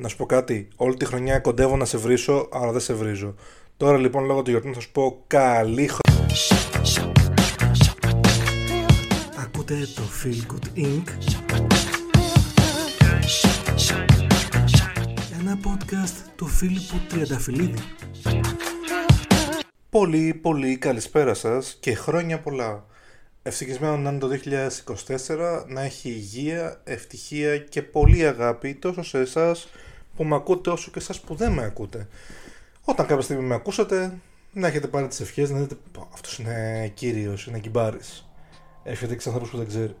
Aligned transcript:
Να 0.00 0.08
σου 0.08 0.16
πω 0.16 0.26
κάτι. 0.26 0.68
Όλη 0.76 0.96
τη 0.96 1.04
χρονιά 1.04 1.38
κοντεύω 1.38 1.76
να 1.76 1.84
σε 1.84 1.98
βρίσω, 1.98 2.48
αλλά 2.52 2.72
δεν 2.72 2.80
σε 2.80 2.94
βρίζω. 2.94 3.34
Τώρα 3.76 3.98
λοιπόν 3.98 4.24
λόγω 4.24 4.42
του 4.42 4.50
γιορτή 4.50 4.72
θα 4.72 4.80
σου 4.80 4.92
πω 4.92 5.22
καλή 5.26 5.88
χρονιά. 5.88 6.34
Ακούτε 9.40 9.74
το 9.94 10.02
Feel 10.22 10.52
Good 10.52 10.78
Inc. 10.78 11.08
Ένα 15.40 15.58
podcast 15.64 16.30
του 16.36 16.46
Φίλιππου 16.46 16.96
Τριανταφυλλίδη. 17.08 17.78
Πολύ 19.90 20.34
πολύ 20.42 20.76
καλησπέρα 20.76 21.34
σας 21.34 21.76
και 21.80 21.94
χρόνια 21.94 22.40
πολλά. 22.40 22.86
Ευτυχισμένο 23.42 23.96
να 23.96 24.10
είναι 24.10 24.18
το 24.18 24.28
2024, 24.28 25.64
να 25.66 25.82
έχει 25.82 26.08
υγεία, 26.08 26.80
ευτυχία 26.84 27.58
και 27.58 27.82
πολύ 27.82 28.26
αγάπη 28.26 28.74
τόσο 28.74 29.02
σε 29.02 29.18
εσάς 29.18 29.68
που 30.18 30.24
με 30.24 30.34
ακούτε 30.34 30.70
όσο 30.70 30.90
και 30.90 30.98
εσάς 30.98 31.20
που 31.20 31.34
δεν 31.34 31.52
με 31.52 31.64
ακούτε. 31.64 32.08
Όταν 32.84 33.06
κάποια 33.06 33.22
στιγμή 33.22 33.42
με 33.42 33.54
ακούσατε, 33.54 34.18
να 34.52 34.66
έχετε 34.66 34.86
πάρει 34.86 35.06
τις 35.06 35.20
ευχές, 35.20 35.50
να 35.50 35.58
δείτε 35.58 35.76
αυτός 36.12 36.38
είναι 36.38 36.90
κύριος, 36.94 37.46
είναι 37.46 37.58
κυμπάρης. 37.58 38.28
Έχετε 38.82 39.14
και 39.14 39.22
ανθρώπους 39.26 39.50
που 39.50 39.56
δεν 39.56 39.66
ξέρει. 39.66 39.94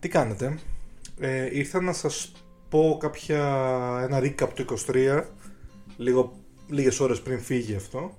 Τι 0.00 0.08
κάνετε; 0.08 0.58
Ε, 1.20 1.58
ήρθα 1.58 1.80
να 1.80 1.92
σας 1.92 2.32
πω 2.68 2.96
κάποια, 3.00 3.38
ένα 4.02 4.18
recap 4.18 4.48
του 4.54 4.62
23, 4.62 5.24
λίγο, 5.96 6.32
λίγες 6.68 7.00
ώρες 7.00 7.20
πριν 7.20 7.40
φύγει 7.40 7.74
αυτό 7.74 8.16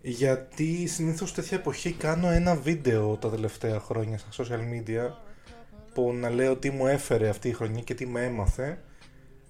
γιατί 0.00 0.86
συνήθως 0.86 1.34
τέτοια 1.34 1.58
εποχή 1.58 1.92
κάνω 1.92 2.28
ένα 2.28 2.54
βίντεο 2.54 3.16
τα 3.16 3.30
τελευταία 3.30 3.80
χρόνια 3.80 4.18
στα 4.18 4.44
social 4.44 4.60
media 4.60 5.12
που 5.94 6.12
να 6.12 6.30
λέω 6.30 6.56
τι 6.56 6.70
μου 6.70 6.86
έφερε 6.86 7.28
αυτή 7.28 7.48
η 7.48 7.52
χρονιά 7.52 7.82
και 7.82 7.94
τι 7.94 8.06
με 8.06 8.24
έμαθε 8.24 8.78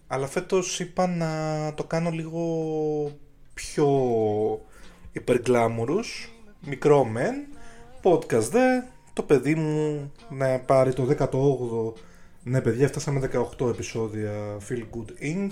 αλλά 0.09 0.27
φέτος 0.27 0.81
είπα 0.81 1.07
να 1.07 1.75
το 1.75 1.85
κάνω 1.85 2.11
λίγο 2.11 2.43
πιο 3.55 3.89
υπεργλάμουρους 5.13 6.33
μικρό 6.61 7.05
μεν 7.05 7.35
podcast 8.03 8.49
δε 8.51 8.81
το 9.13 9.23
παιδί 9.23 9.55
μου 9.55 10.13
να 10.29 10.59
πάρει 10.59 10.93
το 10.93 11.09
18ο 11.19 12.01
ναι 12.43 12.61
παιδιά 12.61 12.89
φτάσαμε 12.89 13.31
18 13.59 13.69
επεισόδια 13.69 14.33
Feel 14.69 14.83
Good 14.97 15.23
Inc 15.23 15.51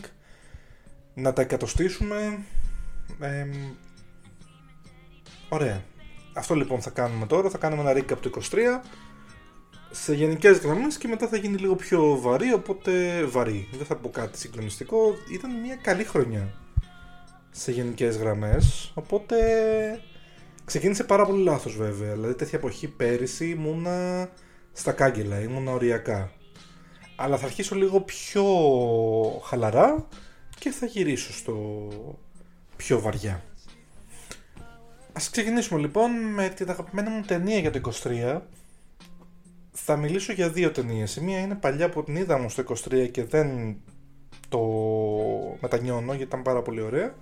να 1.15 1.33
τα 1.33 1.43
εκατοστήσουμε 1.43 2.39
ε, 3.21 3.47
Ωραία. 5.49 5.83
Αυτό 6.35 6.55
λοιπόν 6.55 6.81
θα 6.81 6.91
κάνουμε 6.91 7.27
τώρα. 7.27 7.51
Θα 7.51 7.59
κάνουμε 7.59 7.91
ένα 7.91 8.01
recap 8.01 8.17
του 8.21 8.31
23 8.51 8.57
σε 10.03 10.15
γενικές 10.15 10.59
γραμμές 10.59 10.97
και 10.99 11.09
μετά 11.09 11.29
θα 11.29 11.37
γίνει 11.37 11.57
λίγο 11.57 11.75
πιο 11.75 12.19
βαρύ. 12.21 12.53
Οπότε 12.53 13.25
βαρύ. 13.25 13.69
Δεν 13.73 13.87
θα 13.87 13.97
πω 13.97 14.11
κάτι 14.11 14.39
συγκλονιστικό. 14.39 15.15
Ήταν 15.33 15.61
μια 15.61 15.77
καλή 15.77 16.05
χρονιά 16.05 16.49
σε 17.51 17.73
γενικές 17.73 18.17
γραμμές. 18.17 18.93
Οπότε 18.95 19.37
ξεκίνησε 20.65 21.05
πάρα 21.05 21.27
πολύ 21.27 21.43
λάθος 21.43 21.77
βέβαια. 21.77 22.13
Δηλαδή 22.13 22.35
τέτοια 22.35 22.59
εποχή 22.59 22.89
πέρυσι 22.89 23.49
ήμουνα 23.49 24.31
στα 24.73 24.93
κάγκελα, 24.93 25.41
ήμουνα 25.41 25.73
οριακά. 25.73 26.31
Αλλά 27.17 27.37
θα 27.37 27.47
αρχίσω 27.47 27.75
λίγο 27.75 28.01
πιο 28.01 28.45
χαλαρά 29.45 30.09
και 30.59 30.71
θα 30.71 30.87
γυρίσω 30.87 31.33
στο 31.33 31.89
πιο 32.77 33.01
βαριά. 33.01 33.45
Ας 35.13 35.31
ξεκινήσουμε 35.31 35.81
λοιπόν 35.81 36.11
με 36.11 36.49
την 36.49 36.71
αγαπημένη 36.71 37.11
μου 37.11 37.23
ταινία 37.27 37.59
για 37.59 37.71
το 37.71 37.93
23. 38.03 38.41
Θα 39.79 39.97
μιλήσω 39.97 40.33
για 40.33 40.51
δύο 40.51 40.71
ταινίες. 40.71 41.17
Η 41.17 41.21
μία 41.21 41.39
είναι 41.39 41.55
παλιά 41.55 41.89
που 41.89 42.05
την 42.05 42.17
είδα 42.17 42.49
στο 42.49 42.63
23 42.91 43.09
και 43.11 43.25
δεν 43.25 43.77
το 44.49 44.61
μετανιώνω 45.61 46.13
γιατί 46.13 46.23
ήταν 46.23 46.43
πάρα 46.43 46.63
πολύ 46.63 46.81
ωραία. 46.81 47.15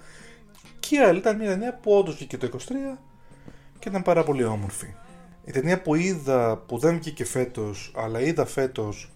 Και 0.80 0.96
η 0.96 0.98
άλλη 0.98 1.18
ήταν 1.18 1.36
μια 1.36 1.48
ταινία 1.48 1.74
που 1.74 1.92
όντως 1.92 2.14
βγήκε 2.14 2.38
το 2.38 2.48
23 2.52 2.98
και 3.78 3.88
ήταν 3.88 4.02
πάρα 4.02 4.24
πολύ 4.24 4.44
όμορφη. 4.44 4.94
Η 5.44 5.50
ταινία 5.50 5.82
που 5.82 5.94
είδα, 5.94 6.56
που 6.56 6.78
δεν 6.78 6.98
βγήκε 6.98 7.24
φέτος, 7.24 7.92
αλλά 7.96 8.20
είδα 8.20 8.44
φέτος 8.44 9.12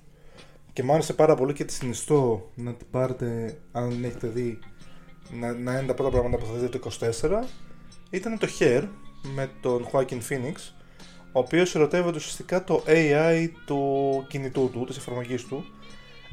και 0.72 0.82
μου 0.82 0.92
άρεσε 0.92 1.12
πάρα 1.12 1.34
πολύ 1.34 1.52
και 1.52 1.64
τη 1.64 1.72
συνιστώ 1.72 2.50
να 2.54 2.74
την 2.74 2.86
πάρετε 2.90 3.58
αν 3.72 3.90
δεν 3.90 4.04
έχετε 4.04 4.26
δει 4.26 4.58
να, 5.30 5.52
να 5.52 5.72
είναι 5.72 5.86
τα 5.86 5.94
πρώτα 5.94 6.10
πράγματα 6.10 6.36
που 6.36 6.46
θα 6.46 6.52
δείτε 6.52 6.78
το 6.78 6.90
24 7.22 7.44
ήταν 8.10 8.38
το 8.38 8.48
Hair 8.58 8.88
με 9.34 9.50
τον 9.60 9.88
Joaquin 9.92 10.20
Phoenix 10.28 10.54
ο 11.32 11.38
οποίος 11.38 11.74
ερωτεύεται 11.74 12.16
ουσιαστικά 12.16 12.64
το 12.64 12.82
AI 12.86 13.48
του 13.66 14.24
κινητού 14.28 14.70
του, 14.72 14.84
της 14.84 14.96
εφαρμογής 14.96 15.44
του. 15.44 15.64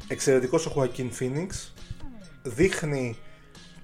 Εξαιρετικός 0.08 0.66
ο 0.66 0.72
Joaquin 0.76 1.08
Phoenix 1.20 1.48
δείχνει 2.42 3.16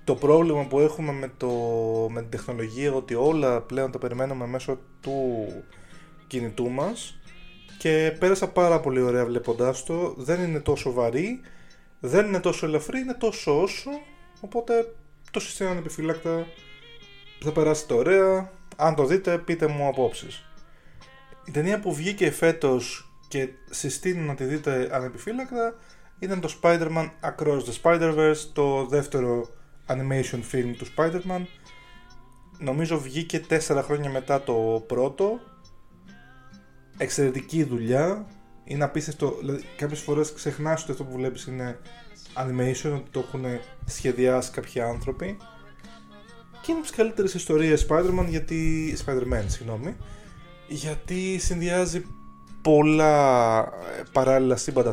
το 0.04 0.14
πρόβλημα 0.14 0.64
που 0.64 0.80
έχουμε 0.80 1.12
με, 1.12 1.32
το, 1.36 1.48
με 2.10 2.20
την 2.20 2.30
τεχνολογία 2.30 2.92
ότι 2.92 3.14
όλα 3.14 3.60
πλέον 3.60 3.90
τα 3.90 3.98
περιμένουμε 3.98 4.46
μέσω 4.46 4.78
του 5.00 5.46
κινητού 6.26 6.70
μας. 6.70 7.16
Και 7.78 8.16
πέρασα 8.18 8.48
πάρα 8.48 8.80
πολύ 8.80 9.00
ωραία 9.00 9.24
βλέποντάς 9.24 9.84
το. 9.84 10.14
Δεν 10.16 10.42
είναι 10.42 10.60
τόσο 10.60 10.92
βαρύ 10.92 11.40
δεν 12.04 12.26
είναι 12.26 12.40
τόσο 12.40 12.66
ελαφρύ, 12.66 12.98
είναι 12.98 13.14
τόσο 13.14 13.62
όσο. 13.62 13.90
Οπότε 14.40 14.94
το 15.30 15.40
συστήνω 15.40 15.70
ανεπιφύλακτα 15.70 16.46
θα 17.40 17.52
περάσετε 17.52 17.94
ωραία. 17.94 18.50
Αν 18.76 18.94
το 18.94 19.04
δείτε, 19.04 19.38
πείτε 19.38 19.66
μου 19.66 19.86
απόψεις. 19.86 20.44
Η 21.44 21.50
ταινία 21.50 21.80
που 21.80 21.94
βγήκε 21.94 22.30
φέτος 22.30 23.12
και 23.28 23.48
συστήνω 23.70 24.22
να 24.26 24.34
τη 24.34 24.44
δείτε 24.44 24.88
ανεπιφύλακτα 24.92 25.74
ήταν 26.18 26.40
το 26.40 26.58
Spider-Man 26.62 27.10
Across 27.20 27.60
the 27.60 27.82
Spider-Verse, 27.82 28.36
το 28.52 28.86
δεύτερο 28.86 29.48
animation 29.86 30.40
film 30.52 30.74
του 30.78 30.86
Spider-Man. 30.96 31.42
Νομίζω 32.58 33.00
βγήκε 33.00 33.40
τέσσερα 33.40 33.82
χρόνια 33.82 34.10
μετά 34.10 34.42
το 34.42 34.84
πρώτο. 34.86 35.40
Εξαιρετική 36.96 37.64
δουλειά. 37.64 38.26
Είναι 38.64 38.84
απίστευτο. 38.84 39.36
Δηλαδή, 39.40 39.62
κάποιες 39.76 40.00
φορές 40.00 40.32
ξεχνάς 40.32 40.82
ότι 40.82 40.90
αυτό 40.90 41.04
που 41.04 41.16
βλέπεις 41.16 41.44
είναι 41.46 41.78
animation, 42.34 42.92
ότι 42.94 43.10
το 43.10 43.20
έχουν 43.20 43.44
σχεδιάσει 43.84 44.50
κάποιοι 44.50 44.80
άνθρωποι 44.80 45.36
και 46.60 46.70
είναι 46.70 46.78
από 46.78 46.88
τις 46.88 46.96
καλύτερες 46.96 47.34
ιστορίες 47.34 47.86
Spider-Man 47.88 48.26
γιατί. 48.28 48.96
Spider-Man, 49.06 49.44
συγγνώμη. 49.46 49.96
Γιατί 50.72 51.38
συνδυάζει 51.38 52.04
πολλά 52.62 53.58
ε, 53.60 54.02
παράλληλα 54.12 54.56
σύμπαντα 54.56 54.92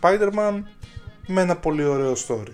Spider-Man 0.00 0.62
με 1.26 1.40
ένα 1.40 1.56
πολύ 1.56 1.84
ωραίο 1.84 2.12
story. 2.28 2.52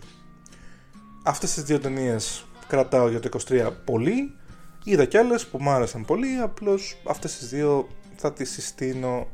Αυτές 1.25 1.55
τις 1.55 1.63
δύο 1.63 1.79
ταινίες 1.79 2.45
κρατάω 2.67 3.09
για 3.09 3.21
το 3.21 3.29
23 3.49 3.71
πολύ. 3.85 4.37
Είδα 4.85 5.05
κι 5.05 5.17
άλλες 5.17 5.47
που 5.47 5.59
μου 5.63 5.71
άρεσαν 5.71 6.05
πολύ, 6.05 6.37
απλώς 6.37 6.97
αυτές 7.07 7.39
τις 7.39 7.49
δύο 7.49 7.89
θα 8.17 8.33
τις 8.33 8.51
συστήνω 8.51 9.27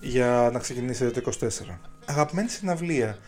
για 0.00 0.50
να 0.52 0.58
ξεκινήσετε 0.58 1.20
το 1.20 1.32
24. 1.40 1.78
Αγαπημένη 2.04 2.48
συναυλία. 2.48 3.18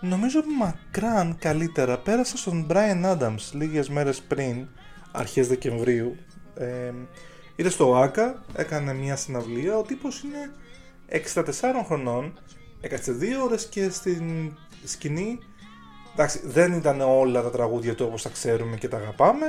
Νομίζω 0.00 0.40
μακράν 0.58 1.36
καλύτερα 1.38 1.98
πέρασα 1.98 2.36
στον 2.36 2.66
Brian 2.70 3.16
Adams 3.16 3.50
λίγες 3.52 3.88
μέρες 3.88 4.20
πριν, 4.20 4.66
αρχές 5.12 5.48
Δεκεμβρίου. 5.48 6.16
Ε, 6.54 6.92
ήρθε 7.56 7.70
στο 7.70 7.96
ΆΚΑ, 7.96 8.44
έκανε 8.54 8.94
μια 8.94 9.16
συναυλία, 9.16 9.78
ο 9.78 9.82
τύπος 9.82 10.22
είναι 10.22 10.50
64 11.34 11.42
χρονών, 11.86 12.38
έκατσε 12.80 13.12
δύο 13.12 13.42
ώρες 13.44 13.66
και 13.66 13.90
στην 13.90 14.52
σκηνή, 14.84 15.38
εντάξει 16.14 16.40
δεν 16.44 16.72
ήταν 16.72 17.00
όλα 17.00 17.42
τα 17.42 17.50
τραγούδια 17.50 17.94
του 17.94 18.04
όπως 18.06 18.22
τα 18.22 18.28
ξέρουμε 18.28 18.76
και 18.76 18.88
τα 18.88 18.96
αγαπάμε, 18.96 19.46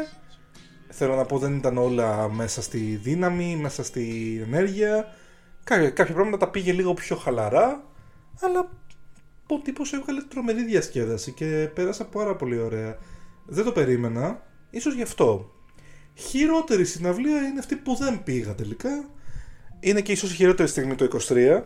θέλω 0.89 1.15
να 1.15 1.25
πω 1.25 1.37
δεν 1.37 1.55
ήταν 1.55 1.77
όλα 1.77 2.29
μέσα 2.29 2.61
στη 2.61 2.77
δύναμη, 2.77 3.55
μέσα 3.55 3.83
στη 3.83 4.39
ενέργεια, 4.45 5.05
κάποια, 5.63 5.89
κάποια 5.89 6.13
πράγματα 6.13 6.37
τα 6.37 6.49
πήγε 6.49 6.71
λίγο 6.71 6.93
πιο 6.93 7.15
χαλαρά, 7.15 7.83
αλλά 8.41 8.69
ο 9.47 9.59
τύπος 9.59 9.93
έβγαλε 9.93 10.21
τρομερή 10.21 10.63
διασκέδαση 10.63 11.31
και 11.31 11.69
πέρασα 11.73 12.05
πάρα 12.05 12.35
πολύ 12.35 12.59
ωραία. 12.59 12.97
Δεν 13.45 13.65
το 13.65 13.71
περίμενα, 13.71 14.41
ίσως 14.69 14.93
γι' 14.93 15.01
αυτό. 15.01 15.52
Χειρότερη 16.15 16.85
συναυλία 16.85 17.41
είναι 17.41 17.59
αυτή 17.59 17.75
που 17.75 17.95
δεν 17.95 18.23
πήγα 18.23 18.55
τελικά. 18.55 19.09
Είναι 19.79 20.01
και 20.01 20.11
ίσως 20.11 20.31
η 20.31 20.35
χειρότερη 20.35 20.69
στιγμή 20.69 20.95
το 20.95 21.07
23. 21.27 21.61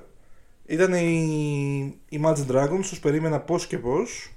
Ήταν 0.66 0.94
η 0.94 2.00
Imagine 2.12 2.48
Dragons, 2.52 2.80
τους 2.82 3.00
περίμενα 3.00 3.40
πώς 3.40 3.68
και 3.68 3.78
πώς. 3.78 4.32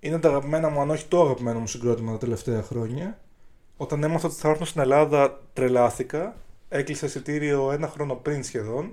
Είναι 0.00 0.18
τα 0.18 0.28
αγαπημένα 0.28 0.68
μου, 0.68 0.80
αν 0.80 0.90
όχι 0.90 1.04
το 1.04 1.22
αγαπημένο 1.22 1.58
μου 1.58 1.66
συγκρότημα 1.66 2.12
τα 2.12 2.18
τελευταία 2.18 2.62
χρόνια. 2.62 3.18
Όταν 3.76 4.02
έμαθα 4.02 4.28
ότι 4.28 4.36
θα 4.36 4.48
έρθω 4.48 4.64
στην 4.64 4.80
Ελλάδα, 4.80 5.40
τρελάθηκα. 5.52 6.36
Έκλεισα 6.68 7.06
εισιτήριο 7.06 7.72
ένα 7.72 7.88
χρόνο 7.88 8.14
πριν 8.14 8.44
σχεδόν. 8.44 8.90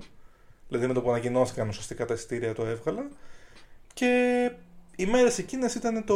Δηλαδή 0.68 0.86
με 0.86 0.92
το 0.92 1.02
που 1.02 1.10
ανακοινώθηκαν 1.10 1.68
ουσιαστικά 1.68 2.04
τα 2.04 2.14
εισιτήρια 2.14 2.54
το 2.54 2.66
έβγαλα. 2.66 3.08
Και 3.92 4.50
οι 4.96 5.06
μέρες 5.06 5.38
εκείνες 5.38 5.74
ήταν 5.74 6.04
το, 6.04 6.14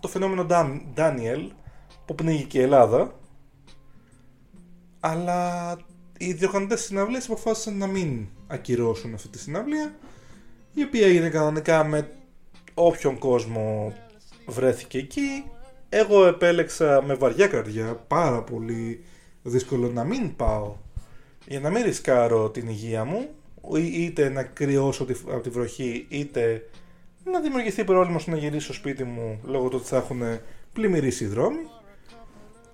το 0.00 0.08
φαινόμενο 0.08 0.46
Daniel 0.96 1.50
που 2.06 2.14
πνίγει 2.14 2.44
και 2.44 2.58
η 2.58 2.62
Ελλάδα. 2.62 3.14
Αλλά 5.00 5.72
οι 6.18 6.32
διοργανωτές 6.32 6.80
συναυλίε 6.80 7.20
αποφάσισαν 7.24 7.76
να 7.76 7.86
μην 7.86 8.26
ακυρώσουν 8.46 9.14
αυτή 9.14 9.28
τη 9.28 9.38
συναυλία 9.38 9.94
η 10.72 10.82
οποία 10.82 11.06
έγινε 11.06 11.28
κανονικά 11.28 11.84
με 11.84 12.10
όποιον 12.74 13.18
κόσμο 13.18 13.94
βρέθηκε 14.46 14.98
εκεί. 14.98 15.44
Εγώ 15.88 16.26
επέλεξα 16.26 17.02
με 17.02 17.14
βαριά 17.14 17.46
καρδιά, 17.46 18.04
πάρα 18.08 18.42
πολύ 18.42 19.04
δύσκολο 19.42 19.90
να 19.90 20.04
μην 20.04 20.36
πάω 20.36 20.76
για 21.46 21.60
να 21.60 21.70
μην 21.70 21.82
ρισκάρω 21.82 22.50
την 22.50 22.68
υγεία 22.68 23.04
μου 23.04 23.28
είτε 23.76 24.28
να 24.28 24.42
κρυώσω 24.42 25.06
από 25.28 25.40
τη 25.40 25.50
βροχή 25.50 26.06
είτε 26.08 26.68
να 27.24 27.40
δημιουργηθεί 27.40 27.84
πρόβλημα 27.84 28.18
στο 28.18 28.30
να 28.30 28.36
γυρίσω 28.36 28.64
στο 28.64 28.72
σπίτι 28.72 29.04
μου 29.04 29.40
λόγω 29.44 29.68
του 29.68 29.76
ότι 29.80 29.86
θα 29.86 29.96
έχουν 29.96 30.22
πλημμυρίσει 30.72 31.24
οι 31.24 31.26
δρόμοι. 31.26 31.58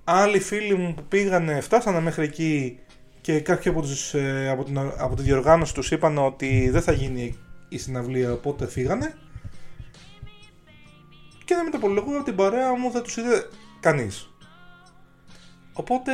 Άλλοι 0.05 0.41
φίλοι 0.41 0.75
μου 0.75 0.95
που 0.95 1.05
πήγανε, 1.09 1.61
φτάσανε 1.61 2.01
μέχρι 2.01 2.25
εκεί 2.25 2.79
και 3.21 3.41
κάποιοι 3.41 3.71
από, 3.71 3.83
τους, 3.83 4.15
ε, 4.15 4.49
από, 4.49 4.65
την, 4.65 4.79
από 4.79 5.17
τη 5.17 5.23
διοργάνωση 5.23 5.75
τους 5.75 5.91
είπαν 5.91 6.19
ότι 6.19 6.71
δεν 6.71 6.83
θα 6.83 6.93
γίνει 6.93 7.39
η 7.69 7.79
συναυλία 7.79 8.33
οπότε 8.33 8.67
φύγανε. 8.67 9.15
Και 11.45 11.55
να 11.55 11.63
μην 11.63 11.71
το 11.73 11.77
απολογώ 11.77 12.23
την 12.23 12.37
παρέα 12.37 12.77
μου 12.79 12.91
δεν 12.91 13.03
τους 13.03 13.17
είδε 13.17 13.49
κανείς. 13.81 14.31
Οπότε 15.73 16.13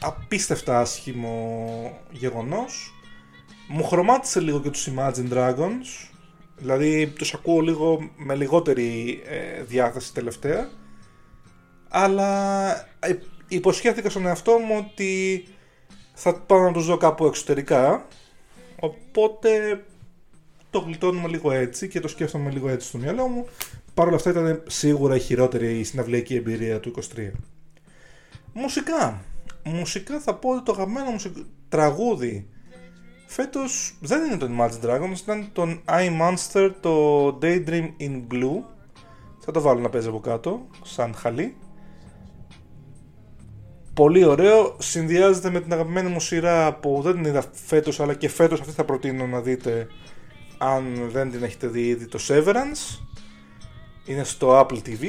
απίστευτα 0.00 0.80
άσχημο 0.80 1.98
γεγονός. 2.10 2.92
Μου 3.68 3.84
χρωμάτισε 3.84 4.40
λίγο 4.40 4.60
και 4.60 4.70
τους 4.70 4.88
Imagine 4.96 5.32
Dragons. 5.32 6.10
Δηλαδή 6.56 7.06
τους 7.06 7.34
ακούω 7.34 7.60
λίγο 7.60 8.10
με 8.16 8.34
λιγότερη 8.34 9.22
ε, 9.26 9.62
διάθεση 9.62 10.14
τελευταία 10.14 10.68
αλλά 11.88 12.70
ε, 12.98 13.18
υποσχέθηκα 13.48 14.10
στον 14.10 14.26
εαυτό 14.26 14.58
μου 14.58 14.86
ότι 14.90 15.44
θα 16.14 16.34
πάω 16.34 16.60
να 16.60 16.72
τους 16.72 16.86
δω 16.86 16.96
κάπου 16.96 17.26
εξωτερικά 17.26 18.06
οπότε 18.80 19.82
το 20.70 20.78
γλιτώνουμε 20.78 21.28
λίγο 21.28 21.52
έτσι 21.52 21.88
και 21.88 22.00
το 22.00 22.08
σκέφτομαι 22.08 22.50
λίγο 22.50 22.68
έτσι 22.68 22.88
στο 22.88 22.98
μυαλό 22.98 23.26
μου 23.26 23.46
Παρ' 23.94 24.06
όλα 24.06 24.16
αυτά 24.16 24.30
ήταν 24.30 24.62
σίγουρα 24.66 25.14
η 25.14 25.20
χειρότερη 25.20 25.84
συναυλιακή 25.84 26.34
εμπειρία 26.34 26.80
του 26.80 26.94
23 27.16 27.30
Μουσικά 28.52 29.22
Μουσικά 29.64 30.20
θα 30.20 30.34
πω 30.34 30.50
ότι 30.50 30.62
το 30.62 30.72
αγαπημένο 30.72 31.10
μου 31.10 31.18
τραγούδι 31.68 32.48
φέτος 33.26 33.96
δεν 34.00 34.24
είναι 34.24 34.36
το 34.36 34.48
Imagine 34.58 34.86
Dragons, 34.86 35.18
ήταν 35.22 35.48
το 35.52 35.68
I 35.84 36.20
Monster, 36.20 36.70
το 36.80 37.26
Daydream 37.42 37.88
in 38.00 38.22
Blue. 38.32 38.62
Θα 39.38 39.52
το 39.52 39.60
βάλω 39.60 39.80
να 39.80 39.88
παίζει 39.88 40.08
από 40.08 40.20
κάτω, 40.20 40.66
σαν 40.82 41.14
χαλί. 41.14 41.56
Πολύ 43.98 44.24
ωραίο, 44.24 44.76
συνδυάζεται 44.78 45.50
με 45.50 45.60
την 45.60 45.72
αγαπημένη 45.72 46.08
μου 46.08 46.20
σειρά 46.20 46.74
που 46.74 47.00
δεν 47.02 47.12
την 47.12 47.24
είδα 47.24 47.44
φέτος, 47.52 48.00
αλλά 48.00 48.14
και 48.14 48.28
φέτος 48.28 48.60
αυτή 48.60 48.72
θα 48.72 48.84
προτείνω 48.84 49.26
να 49.26 49.40
δείτε 49.40 49.86
αν 50.58 51.08
δεν 51.10 51.30
την 51.30 51.42
έχετε 51.42 51.66
δει 51.66 51.86
ήδη, 51.86 52.06
το 52.06 52.18
Severance. 52.28 53.00
Είναι 54.04 54.24
στο 54.24 54.60
Apple 54.60 54.76
TV 54.76 55.04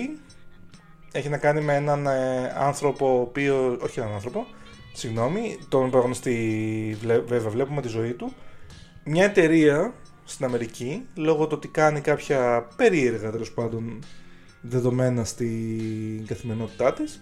έχει 1.12 1.30
να 1.30 1.38
κάνει 1.38 1.62
με 1.62 1.76
έναν 1.76 2.06
ε, 2.06 2.54
άνθρωπο, 2.58 3.18
ο 3.18 3.22
οποίο, 3.22 3.78
όχι 3.82 4.00
έναν 4.00 4.14
άνθρωπο, 4.14 4.46
συγγνώμη, 4.94 5.58
τον 5.70 5.90
προγνωστή 5.90 6.98
βέβαια 7.26 7.50
βλέπουμε 7.50 7.82
τη 7.82 7.88
ζωή 7.88 8.14
του, 8.14 8.34
μια 9.04 9.24
εταιρεία 9.24 9.94
στην 10.24 10.46
Αμερική, 10.46 11.06
λόγω 11.16 11.48
του 11.48 11.54
ότι 11.56 11.68
κάνει 11.68 12.02
κάποια 12.02 12.68
περίεργα 12.76 13.32
τέλος 13.32 13.52
πάντων 13.52 14.00
δεδομένα 14.62 15.24
στην 15.24 16.26
καθημερινότητά 16.26 16.94
της, 16.94 17.22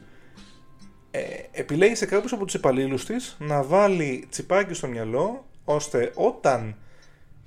ε, 1.18 1.50
επιλέγει 1.52 1.96
σε 1.96 2.06
κάποιους 2.06 2.34
από 2.34 2.46
τους 2.46 2.54
υπαλλήλους 2.54 3.06
της 3.06 3.36
να 3.40 3.64
βάλει 3.64 4.28
τσιπάκι 4.30 4.74
στο 4.74 4.88
μυαλό 4.88 5.46
ώστε 5.66 6.12
όταν 6.16 6.75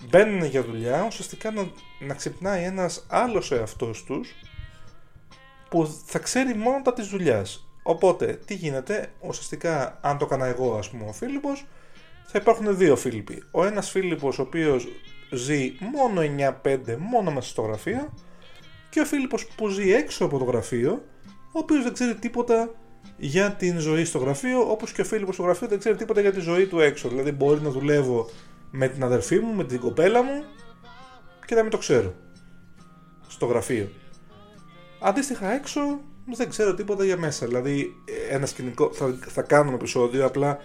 μπαίνουν 0.09 0.45
για 0.45 0.63
δουλειά 0.63 1.05
ουσιαστικά 1.07 1.51
να, 1.51 1.69
να 2.01 2.15
ξυπνάει 2.15 2.65
ένας 2.65 3.07
άλλος 3.09 3.53
εαυτός 3.53 4.05
τους 4.05 4.35
που 5.69 5.95
θα 6.05 6.19
ξέρει 6.19 6.55
μόνο 6.55 6.83
τα 6.83 6.93
της 6.93 7.09
δουλειάς. 7.09 7.67
Οπότε, 7.83 8.39
τι 8.47 8.55
γίνεται, 8.55 9.13
ουσιαστικά, 9.21 9.99
αν 10.01 10.19
το 10.19 10.25
έκανα 10.25 10.47
εγώ, 10.47 10.75
ας 10.75 10.91
πούμε, 10.91 11.05
ο 11.09 11.13
Φίλιππος, 11.13 11.67
θα 12.27 12.39
υπάρχουν 12.39 12.77
δύο 12.77 12.97
Φίλιπποι. 12.97 13.43
Ο 13.51 13.65
ένας 13.65 13.91
Φίλιππος, 13.91 14.39
ο 14.39 14.43
οποίος 14.43 14.89
ζει 15.31 15.73
μόνο 15.81 16.21
9-5, 16.21 16.97
μόνο 16.99 17.31
μέσα 17.31 17.49
στο 17.49 17.63
γραφείο, 17.63 18.13
και 18.91 19.01
ο 19.01 19.05
Φίλιππος 19.05 19.47
που 19.47 19.69
ζει 19.69 19.93
έξω 19.93 20.25
από 20.25 20.39
το 20.39 20.45
γραφείο, 20.45 21.03
ο 21.53 21.59
οποίος 21.59 21.83
δεν 21.83 21.93
ξέρει 21.93 22.15
τίποτα 22.15 22.71
για 23.17 23.51
την 23.51 23.79
ζωή 23.79 24.05
στο 24.05 24.19
γραφείο, 24.19 24.71
όπως 24.71 24.93
και 24.93 25.01
ο 25.01 25.05
Φίλιππος 25.05 25.35
στο 25.35 25.43
γραφείο 25.43 25.69
δεν 25.69 25.79
ξέρει 25.79 25.97
τίποτα 25.97 26.21
για 26.21 26.33
τη 26.33 26.41
ζωή 26.41 26.67
του 26.67 26.81
έξω. 26.81 27.09
Δηλαδή, 27.09 27.33
μπορεί 27.33 27.61
να 27.61 27.71
δουλεύω 27.71 28.31
με 28.71 28.89
την 28.89 29.05
αδερφή 29.05 29.39
μου, 29.39 29.55
με 29.55 29.65
την 29.65 29.81
κοπέλα 29.81 30.23
μου 30.23 30.45
και 31.47 31.55
να 31.55 31.63
μην 31.63 31.71
το 31.71 31.79
ξέρω 31.79 32.15
στο 33.29 33.47
γραφείο. 33.47 33.89
Αντίστοιχα 35.01 35.53
έξω 35.53 35.81
δεν 36.37 36.49
ξέρω 36.49 36.75
τίποτα 36.75 37.05
για 37.05 37.17
μέσα. 37.17 37.47
Δηλαδή, 37.47 37.95
ένα 38.31 38.47
σκηνικό. 38.47 38.91
Θα, 38.93 39.19
θα 39.27 39.43
κάνουμε 39.43 39.75
επεισόδιο. 39.75 40.27
Απλά 40.27 40.59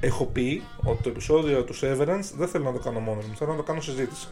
έχω 0.00 0.24
πει 0.24 0.62
ότι 0.84 1.02
το 1.02 1.08
επεισόδιο 1.08 1.64
του 1.64 1.74
Severance 1.74 2.30
δεν 2.36 2.48
θέλω 2.48 2.64
να 2.64 2.72
το 2.72 2.78
κάνω 2.78 3.00
μόνος 3.00 3.26
μου. 3.26 3.34
Θέλω 3.36 3.50
να 3.50 3.56
το 3.56 3.62
κάνω 3.62 3.80
συζήτηση. 3.80 4.28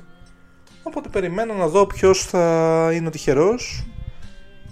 Οπότε 0.83 1.09
περιμένω 1.09 1.55
να 1.55 1.69
δω 1.69 1.87
ποιος 1.87 2.25
θα 2.25 2.91
είναι 2.93 3.07
ο 3.07 3.11
τυχερός 3.11 3.87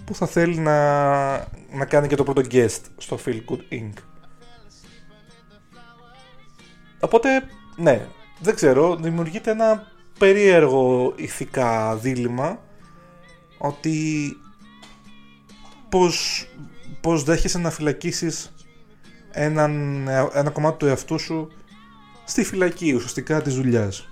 που 0.09 0.15
θα 0.15 0.27
θέλει 0.27 0.57
να, 0.57 1.37
να 1.71 1.85
κάνει 1.87 2.07
και 2.07 2.15
το 2.15 2.23
πρώτο 2.23 2.41
guest 2.51 2.79
στο 2.97 3.19
Feel 3.25 3.41
Good 3.49 3.73
Inc. 3.73 3.93
Οπότε, 6.99 7.29
ναι, 7.75 8.07
δεν 8.39 8.55
ξέρω, 8.55 8.95
δημιουργείται 8.95 9.51
ένα 9.51 9.91
περίεργο 10.19 11.13
ηθικά 11.15 11.95
δίλημα 11.95 12.59
ότι 13.57 14.37
πώς, 15.89 16.47
πώς 17.01 17.23
δέχεσαι 17.23 17.57
να 17.57 17.69
φυλακίσεις 17.69 18.53
έναν, 19.31 20.07
ένα 20.33 20.49
κομμάτι 20.49 20.77
του 20.77 20.85
εαυτού 20.85 21.19
σου 21.19 21.51
στη 22.23 22.43
φυλακή 22.43 22.93
ουσιαστικά 22.93 23.41
της 23.41 23.55
δουλειάς. 23.55 24.08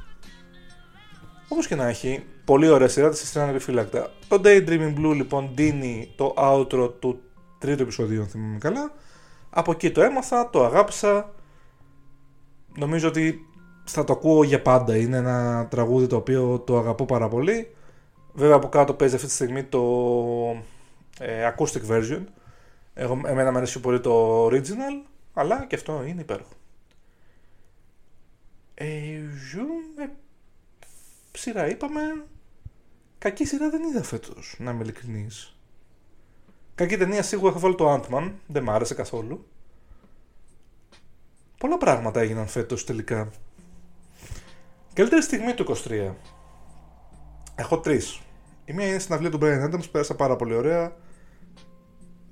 Όπως 1.48 1.68
και 1.68 1.76
να 1.76 1.88
έχει, 1.88 2.26
πολύ 2.46 2.70
ωραία 2.70 2.88
σειρά, 2.88 3.10
της 3.10 3.20
συστήνω 3.20 3.46
επιφύλακτα. 3.46 4.12
Το 4.28 4.42
Daydreaming 4.44 4.94
Blue 4.98 5.14
λοιπόν 5.16 5.50
δίνει 5.56 6.14
το 6.16 6.34
outro 6.38 6.92
του 7.00 7.22
τρίτου 7.58 7.82
επεισοδίου, 7.82 8.22
αν 8.22 8.28
θυμάμαι 8.28 8.58
καλά. 8.58 8.92
Από 9.50 9.72
εκεί 9.72 9.92
το 9.92 10.02
έμαθα, 10.02 10.50
το 10.50 10.66
αγάπησα. 10.66 11.34
Νομίζω 12.78 13.08
ότι 13.08 13.46
θα 13.84 14.04
το 14.04 14.14
ακούω 14.14 14.44
για 14.44 14.62
πάντα. 14.62 14.98
Είναι 14.98 15.18
ένα 15.18 15.68
τραγούδι 15.70 16.08
το 16.08 16.16
οποίο 16.16 16.60
το 16.60 16.78
αγαπώ 16.78 17.06
πάρα 17.06 17.28
πολύ. 17.28 17.76
Βέβαια 18.34 18.56
από 18.56 18.70
κάτω 18.70 18.94
παίζει 18.94 19.16
αυτή 19.16 19.28
τη 19.28 19.34
στιγμή 19.34 19.64
το 19.64 19.82
ε, 21.20 21.54
acoustic 21.56 21.92
version. 21.92 22.24
Εγώ, 22.94 23.22
εμένα 23.26 23.52
μου 23.52 23.58
αρέσει 23.58 23.80
πολύ 23.80 24.00
το 24.00 24.46
original, 24.46 25.08
αλλά 25.34 25.66
και 25.66 25.76
αυτό 25.76 26.04
είναι 26.08 26.22
υπέροχο. 26.22 26.52
Ε, 28.74 28.86
ζούμε 29.52 30.12
σειρά 31.38 31.70
είπαμε. 31.70 32.02
Κακή 33.18 33.46
σειρά 33.46 33.70
δεν 33.70 33.84
είδα 33.84 34.04
φέτος, 34.04 34.56
να 34.60 34.72
είμαι 34.72 34.84
ειλικρινής. 34.84 35.58
Κακή 36.76 36.98
ταινία 36.98 37.24
σίγουρα 37.24 37.52
θα 37.52 37.60
βάλω 37.60 37.76
το 37.76 37.94
Ant-Man, 37.94 38.32
δεν 38.48 38.64
μ' 38.64 38.70
άρεσε 38.70 38.94
καθόλου. 38.94 39.48
Πολλά 41.58 41.78
πράγματα 41.78 42.20
έγιναν 42.20 42.48
φέτος 42.48 42.86
τελικά. 42.86 43.32
Καλύτερη 44.94 45.22
στιγμή 45.22 45.54
του 45.54 45.64
23. 45.64 46.16
Έχω 47.56 47.80
τρεις. 47.80 48.22
Η 48.66 48.74
μία 48.74 48.88
είναι 48.88 49.00
στην 49.00 49.14
αυλή 49.14 49.30
του 49.30 49.40
Brian 49.42 49.70
Adams, 49.70 49.92
πέρασα 49.92 50.16
πάρα 50.16 50.36
πολύ 50.36 50.54
ωραία 50.54 50.96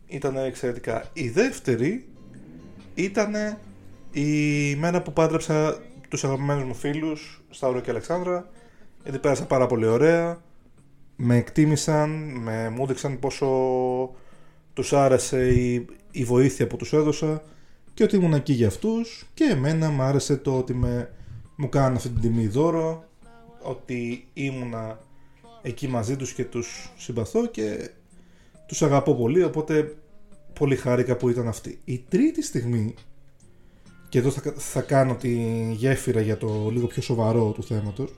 ήταν 0.08 0.36
εξαιρετικά. 0.38 1.10
Η 1.14 1.30
δεύτερη 1.30 2.08
ήταν 2.94 3.58
η 4.12 4.76
μέρα 4.76 5.02
που 5.02 5.14
πάντρεψα 5.14 5.82
τους 6.10 6.24
αγαπημένους 6.24 6.64
μου 6.64 6.74
φίλους, 6.74 7.44
Σταύρο 7.50 7.80
και 7.80 7.90
Αλεξάνδρα, 7.90 8.50
γιατί 9.06 9.20
πέρασα 9.20 9.46
πάρα 9.46 9.68
πολύ 9.68 9.86
ωραία, 9.86 10.42
με 11.16 11.36
εκτίμησαν, 11.36 12.10
με 12.42 12.70
μου 12.70 12.84
έδειξαν 12.84 13.20
πόσο 13.20 13.48
τους 14.74 14.94
άρεσε 14.94 15.50
η, 15.50 15.86
η 16.12 16.24
βοήθεια 16.24 16.68
που 16.68 16.78
τους 16.78 16.94
έδωσα 16.94 17.44
και 17.94 18.04
ότι 18.04 18.16
ήμουν 18.16 18.34
εκεί 18.34 18.54
για 18.54 18.68
αυτούς 18.68 19.26
και 19.34 19.44
εμένα 19.44 19.90
μου 19.90 20.02
άρεσε 20.02 20.38
το 20.38 20.58
ότι 20.58 20.74
με, 20.74 21.12
μου 21.56 21.70
κάνουν 21.70 21.96
αυτή 21.96 22.10
την 22.10 22.22
τιμή 22.22 22.48
δώρο, 22.48 23.04
ότι 23.62 24.28
ήμουνα 24.34 25.00
εκεί 25.62 25.88
μαζί 25.88 26.16
τους 26.16 26.34
και 26.34 26.46
τους 26.46 26.94
συμπαθώ 26.98 27.48
και 27.48 27.90
τους 28.68 28.82
αγαπώ 28.82 29.16
πολύ, 29.16 29.44
οπότε 29.44 29.96
πολύ 30.54 30.76
χάρηκα 30.76 31.16
που 31.16 31.30
ήταν 31.30 31.48
αυτή. 31.48 31.80
Η 31.86 32.06
τρίτη 32.10 32.44
στιγμή, 32.44 32.94
και 34.10 34.20
εδώ 34.20 34.30
θα, 34.30 34.54
θα 34.56 34.82
κάνω 34.82 35.16
τη 35.16 35.30
γέφυρα 35.72 36.22
για 36.22 36.38
το 36.38 36.70
λίγο 36.72 36.88
πιο 36.88 37.02
σοβαρό 37.02 37.52
του 37.52 37.64
θέματος, 37.64 38.14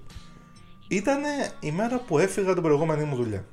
ήταν 0.87 1.21
η 1.59 1.71
μέρα 1.71 1.99
που 1.99 2.17
έφυγα 2.17 2.53
την 2.53 2.61
προηγούμενη 2.61 3.03
μου 3.03 3.15
δουλειά. 3.15 3.45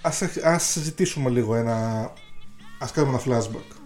Ας, 0.00 0.22
ας 0.44 0.64
συζητήσουμε 0.64 1.30
λίγο 1.30 1.54
ένα... 1.54 2.10
Ας 2.78 2.92
κάνουμε 2.92 3.22
ένα 3.26 3.38
flashback. 3.38 3.76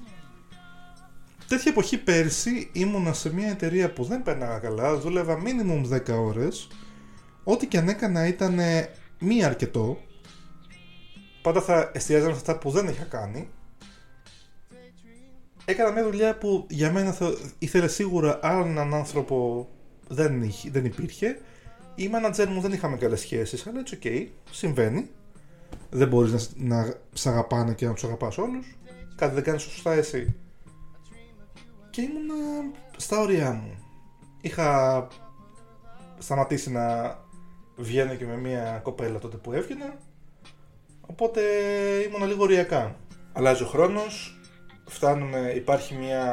Τέτοια 1.49 1.71
εποχή 1.71 1.99
πέρσι 1.99 2.71
ήμουνα 2.73 3.13
σε 3.13 3.35
μια 3.35 3.49
εταιρεία 3.49 3.93
που 3.93 4.05
δεν 4.05 4.23
περνάγα 4.23 4.59
καλά, 4.59 4.97
δούλευα 4.97 5.43
minimum 5.43 5.93
10 5.93 6.19
ώρες, 6.19 6.69
ό,τι 7.45 7.67
και 7.67 7.79
αν 7.79 7.89
έκανα 7.89 8.27
ήταν 8.27 8.59
μη 9.19 9.45
αρκετό. 9.45 9.99
Πάντα 11.43 11.61
θα 11.61 11.91
εστιάζαμε 11.95 12.33
σε 12.33 12.39
αυτά 12.39 12.59
που 12.59 12.71
δεν 12.71 12.89
είχα 12.89 13.05
κάνει. 13.05 13.49
Έκανα 15.65 15.93
μια 15.93 16.05
δουλειά 16.05 16.39
που 16.39 16.67
για 16.69 16.93
μένα 16.93 17.13
θα 17.13 17.35
ήθελε 17.59 17.89
σίγουρα 17.89 18.39
άλλον 18.43 18.69
έναν 18.69 18.95
άνθρωπο 18.95 19.69
δεν, 20.09 20.43
είχε, 20.43 20.71
δεν 20.71 20.85
υπήρχε. 20.85 21.41
Η 21.95 22.11
manager 22.15 22.47
μου 22.47 22.61
δεν 22.61 22.73
είχαμε 22.73 22.97
καλές 22.97 23.21
σχέσεις, 23.21 23.67
αλλά 23.67 23.81
έτσι 23.81 23.95
οκ, 23.95 24.01
okay, 24.05 24.27
συμβαίνει. 24.51 25.11
Δεν 25.91 26.09
μπορείς 26.09 26.33
να, 26.33 26.77
να 26.77 26.95
σ' 27.13 27.27
αγαπάνε 27.27 27.75
και 27.75 27.87
να 27.87 27.93
τους 27.93 28.05
αγαπάς 28.05 28.39
όλους. 28.39 28.77
Κάτι 29.17 29.35
δεν 29.35 29.43
κάνεις 29.43 29.63
σωστά 29.63 29.93
εσύ. 29.93 30.35
Και 31.91 32.01
ήμουνα 32.01 32.35
στα 32.97 33.21
όρια 33.21 33.53
μου. 33.53 33.75
Είχα 34.41 35.09
σταματήσει 36.19 36.71
να 36.71 37.17
βγαίνω 37.77 38.15
και 38.15 38.27
με 38.27 38.37
μια 38.37 38.81
κοπέλα 38.83 39.19
τότε 39.19 39.37
που 39.37 39.53
έβγαινα. 39.53 39.97
Οπότε 41.01 41.41
ήμουν 42.07 42.29
λίγο 42.29 42.43
οριακά. 42.43 42.97
Αλλάζει 43.33 43.63
ο 43.63 43.67
χρόνος, 43.67 44.41
φτάνουμε, 44.85 45.53
υπάρχει 45.57 45.95
μια, 45.95 46.25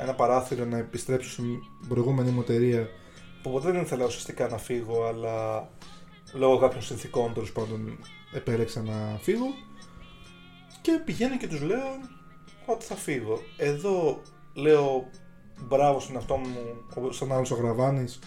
ένα 0.00 0.14
παράθυρο 0.14 0.64
να 0.64 0.78
επιστρέψω 0.78 1.30
στην 1.30 1.58
προηγούμενη 1.88 2.30
μου 2.30 2.40
εταιρεία 2.40 2.88
που 3.42 3.50
ποτέ 3.50 3.70
δεν 3.70 3.82
ήθελα 3.82 4.04
ουσιαστικά 4.04 4.48
να 4.48 4.58
φύγω, 4.58 5.04
αλλά 5.04 5.68
λόγω 6.32 6.58
κάποιων 6.58 6.82
συνθήκων 6.82 7.34
τέλος 7.34 7.52
πάντων 7.52 7.98
επέλεξα 8.32 8.82
να 8.82 9.18
φύγω. 9.20 9.46
Και 10.80 11.02
πηγαίνω 11.04 11.36
και 11.36 11.48
τους 11.48 11.60
λέω 11.60 12.00
ότι 12.66 12.84
θα 12.84 12.94
φύγω. 12.94 13.40
Εδώ 13.56 14.22
λέω 14.54 15.10
μπράβο 15.68 16.00
στον 16.00 16.14
εαυτό 16.14 16.36
μου, 16.36 17.12
σαν 17.12 17.32
άλλος 17.32 17.50
ο 17.50 17.54
Γραβάνης, 17.54 18.18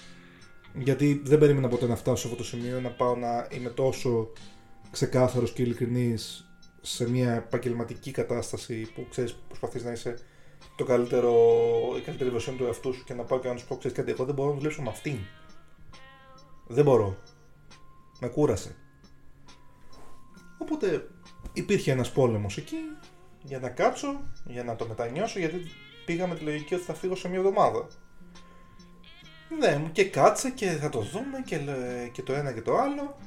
γιατί 0.74 1.22
δεν 1.26 1.40
περίμενα 1.40 1.68
ποτέ 1.68 1.88
να 1.88 1.96
φτάσω 1.96 2.18
σε 2.18 2.28
αυτό 2.28 2.38
το 2.38 2.44
σημείο, 2.44 2.82
να 2.82 2.90
πάω 2.90 3.16
να 3.16 3.48
είμαι 3.50 3.70
τόσο 3.70 4.32
ξεκάθαρος 4.92 5.52
και 5.52 5.62
ειλικρινής 5.62 6.51
σε 6.82 7.10
μια 7.10 7.34
επαγγελματική 7.34 8.12
κατάσταση 8.12 8.92
που 8.96 9.08
ξέρεις 9.10 9.34
προσπαθείς 9.48 9.84
να 9.84 9.92
είσαι 9.92 10.18
το 10.76 10.84
καλύτερο, 10.84 11.34
η 11.98 12.02
καλύτερη 12.02 12.30
βερσιόν 12.30 12.58
του 12.58 12.66
εαυτού 12.66 12.94
σου 12.94 13.04
και 13.04 13.14
να 13.14 13.24
πάω 13.24 13.40
και 13.40 13.48
να 13.48 13.58
σου 13.58 13.68
πω 13.68 13.78
ξέρεις 13.78 13.98
κάτι, 13.98 14.12
εγώ 14.12 14.26
δεν 14.26 14.36
μπορώ 14.36 14.50
να 14.50 14.56
δουλέψω 14.56 14.82
με 14.82 14.90
αυτήν. 14.90 15.18
Δεν 16.68 16.84
μπορώ. 16.84 17.18
Με 18.20 18.28
κούρασε. 18.28 18.76
Οπότε 20.58 21.08
υπήρχε 21.54 21.92
ένας 21.92 22.12
πόλεμος 22.12 22.58
εκεί 22.58 22.78
για 23.44 23.60
να 23.60 23.70
κάτσω, 23.70 24.22
για 24.46 24.64
να 24.64 24.76
το 24.76 24.88
μετανιώσω 24.88 25.40
γιατί 25.40 25.62
πήγα 26.06 26.28
με 26.28 26.36
τη 26.36 26.44
λογική 26.44 26.76
ότι 26.76 26.84
θα 26.84 26.94
φύγω 26.94 27.16
σε 27.16 27.28
μια 27.28 27.38
εβδομάδα. 27.38 27.88
Ναι, 29.60 29.90
και 29.92 30.06
κάτσε 30.06 30.50
και 30.50 30.70
θα 30.70 30.90
το 30.90 31.00
δούμε 31.00 31.42
και, 31.46 31.60
και 32.12 32.22
το 32.22 32.34
ένα 32.34 32.52
και 32.52 32.62
το 32.62 32.78
άλλο. 32.78 33.18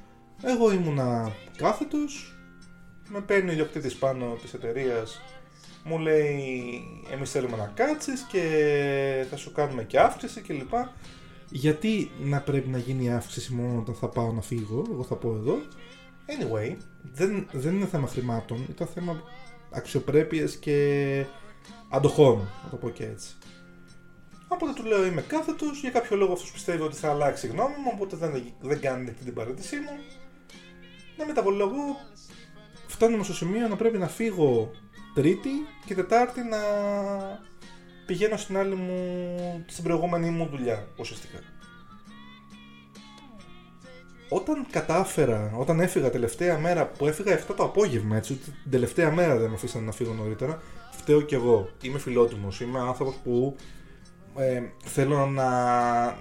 Εγώ 0.43 0.73
ήμουνα 0.73 1.33
κάθετος, 1.57 2.34
με 3.09 3.21
παίρνει 3.21 3.51
ο 3.51 3.53
ιδιοκτήτης 3.53 3.97
πάνω 3.97 4.39
της 4.43 4.55
εταιρείας, 4.55 5.21
μου 5.85 5.99
λέει 5.99 6.53
εμείς 7.13 7.31
θέλουμε 7.31 7.57
να 7.57 7.73
κάτσεις 7.75 8.21
και 8.21 9.27
θα 9.31 9.37
σου 9.37 9.53
κάνουμε 9.53 9.85
και 9.85 10.01
αύξηση 10.01 10.41
κλπ. 10.41 10.73
Γιατί 11.51 12.11
να 12.21 12.41
πρέπει 12.41 12.69
να 12.69 12.79
γίνει 12.79 13.13
αύξηση 13.13 13.53
μόνο 13.53 13.79
όταν 13.79 13.95
θα 13.95 14.09
πάω 14.09 14.33
να 14.33 14.41
φύγω, 14.41 14.85
εγώ 14.93 15.03
θα 15.03 15.15
πω 15.15 15.31
εδώ. 15.31 15.59
Anyway, 16.27 16.77
δεν, 17.13 17.49
δεν 17.53 17.75
είναι 17.75 17.87
θέμα 17.87 18.07
χρημάτων, 18.07 18.67
ήταν 18.71 18.87
θέμα 18.87 19.23
αξιοπρέπειας 19.71 20.57
και 20.57 21.25
αντοχών, 21.91 22.37
να 22.65 22.71
το 22.71 22.77
πω 22.77 22.91
και 22.91 23.05
έτσι. 23.05 23.35
Οπότε 24.49 24.73
του 24.73 24.85
λέω 24.85 25.07
είμαι 25.07 25.21
κάθετος, 25.21 25.81
για 25.81 25.91
κάποιο 25.91 26.17
λόγο 26.17 26.33
αυτός 26.33 26.53
πιστεύει 26.53 26.83
ότι 26.83 26.97
θα 26.97 27.11
αλλάξει 27.11 27.47
γνώμη 27.47 27.75
μου, 27.85 27.91
οπότε 27.95 28.17
δεν, 28.17 28.45
δεν 28.61 28.81
κάνει 28.81 29.11
την 29.11 29.35
παρέτησή 29.35 29.77
μου. 29.77 29.99
Να 31.19 31.27
μεταβολόγω, 31.27 32.01
φτάνουμε 32.95 33.25
στο 33.25 33.35
σημείο 33.35 33.69
να 33.69 33.77
πρέπει 33.77 33.99
να 33.99 34.09
φύγω 34.09 34.71
Τρίτη 35.15 35.51
και 35.85 35.95
Τετάρτη 35.95 36.41
να 36.43 36.59
πηγαίνω 38.07 38.37
στην 38.37 38.57
άλλη 38.57 38.75
μου, 38.75 39.65
στην 39.67 39.85
προηγούμενη 39.85 40.31
μου 40.31 40.49
δουλειά, 40.51 40.89
ουσιαστικά. 40.97 41.39
Όταν 44.29 44.67
κατάφερα, 44.71 45.53
όταν 45.57 45.81
έφυγα 45.81 46.11
τελευταία 46.11 46.59
μέρα, 46.59 46.87
που 46.87 47.07
έφυγα 47.07 47.39
7 47.39 47.55
το 47.57 47.63
απόγευμα, 47.63 48.17
έτσι, 48.17 48.35
την 48.35 48.71
τελευταία 48.71 49.13
μέρα 49.13 49.37
δεν 49.37 49.49
με 49.49 49.55
αφήσανε 49.55 49.85
να 49.85 49.93
φύγω 49.93 50.13
νωρίτερα, 50.13 50.63
φταίω 50.91 51.21
κι 51.21 51.35
εγώ. 51.35 51.69
Είμαι 51.83 51.99
φιλότιμος, 51.99 52.61
είμαι 52.61 52.81
άνθρωπος 52.81 53.15
που 53.15 53.57
ε, 54.37 54.63
θέλω 54.85 55.27
να, 55.27 55.49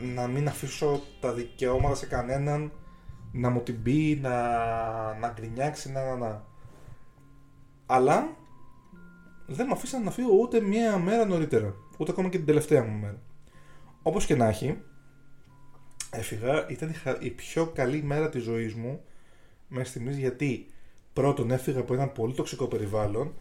να 0.01 0.27
μην 0.27 0.48
αφήσω 0.48 1.01
τα 1.20 1.34
δικαιώματα 1.34 1.96
σε 1.96 2.06
κανέναν 2.06 2.72
να 3.32 3.50
μου 3.50 3.62
την 3.62 3.82
πει, 3.84 4.20
να, 4.22 4.32
να 5.20 5.34
γκρινιάξει, 5.36 5.92
να, 5.92 6.03
να, 6.03 6.15
να. 6.15 6.51
Αλλά 7.86 8.38
δεν 9.46 9.66
με 9.66 9.72
αφήσαν 9.74 10.04
να 10.04 10.12
φύγω 10.12 10.36
ούτε 10.42 10.60
μία 10.62 10.98
μέρα 10.98 11.25
νωρίτερα. 11.25 11.75
Ούτε 11.98 12.12
ακόμα 12.12 12.30
και 12.30 12.38
την 12.38 12.46
τελευταία 12.46 12.84
μου 12.84 13.00
μέρα. 13.00 13.22
Όπως 14.02 14.25
και 14.25 14.36
να 14.36 14.48
έχει, 14.48 14.82
έφυγα. 16.12 16.70
Ήταν 16.70 16.94
η 17.20 17.30
πιο 17.30 17.68
καλή 17.68 18.04
μέρα 18.04 18.30
της 18.30 18.44
ζωής 18.44 18.74
μου 18.74 19.02
μέχρι 19.68 19.90
στιγμής 19.90 20.18
γιατί 20.18 20.66
πρώτον 21.13 21.52
έφυγα 21.52 21.80
από 21.80 21.94
ένα 21.94 22.08
πολύ 22.08 22.34
τοξικό 22.34 22.66
περιβάλλον. 22.68 23.34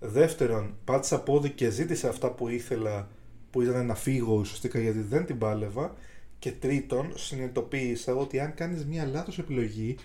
Δεύτερον, 0.00 0.76
πάτησα 0.84 1.22
πόδι 1.22 1.50
και 1.50 1.70
ζήτησα 1.70 2.08
αυτά 2.08 2.30
που 2.30 2.48
ήθελα 2.48 3.08
που 3.50 3.62
ήταν 3.62 3.86
να 3.86 3.94
φύγω 3.94 4.34
ουσιαστικά 4.34 4.78
γιατί 4.78 5.00
δεν 5.00 5.26
την 5.26 5.38
πάλευα. 5.38 5.94
Και 6.38 6.52
τρίτον, 6.52 7.12
συνειδητοποίησα 7.16 8.14
ότι 8.14 8.40
αν 8.40 8.54
κάνεις 8.54 8.86
μια 8.86 9.06
λάθος 9.06 9.38
επιλογή 9.38 9.96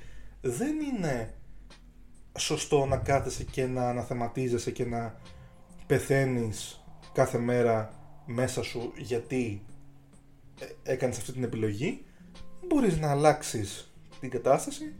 δεν 0.41 0.75
είναι 0.79 1.33
σωστό 2.37 2.85
να 2.85 2.97
κάθεσαι 2.97 3.43
και 3.43 3.65
να 3.65 3.89
αναθεματίζεσαι 3.89 4.71
και 4.71 4.85
να 4.85 5.19
πεθαίνεις 5.87 6.83
κάθε 7.13 7.37
μέρα 7.37 7.93
μέσα 8.25 8.63
σου 8.63 8.93
γιατί 8.97 9.61
ε, 10.59 10.91
έκανες 10.91 11.17
αυτή 11.17 11.31
την 11.31 11.43
επιλογή 11.43 12.03
μπορείς 12.67 12.97
να 12.97 13.11
αλλάξεις 13.11 13.93
την 14.19 14.29
κατάσταση 14.29 14.93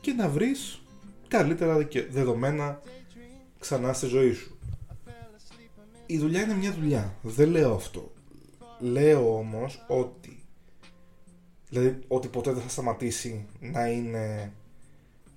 και 0.00 0.12
να 0.12 0.28
βρεις 0.28 0.82
καλύτερα 1.28 1.88
δεδομένα 2.10 2.80
ξανά 3.58 3.92
στη 3.92 4.06
ζωή 4.06 4.32
σου. 4.32 4.58
Η 6.06 6.18
δουλειά 6.18 6.42
είναι 6.42 6.54
μια 6.54 6.72
δουλειά, 6.72 7.14
δεν 7.22 7.48
λέω 7.48 7.74
αυτό. 7.74 8.12
Λέω 8.78 9.36
όμως 9.36 9.84
ότι 9.88 10.44
δηλαδή 11.68 11.98
ότι 12.08 12.28
ποτέ 12.28 12.52
δεν 12.52 12.62
θα 12.62 12.68
σταματήσει 12.68 13.46
να 13.60 13.86
είναι 13.86 14.52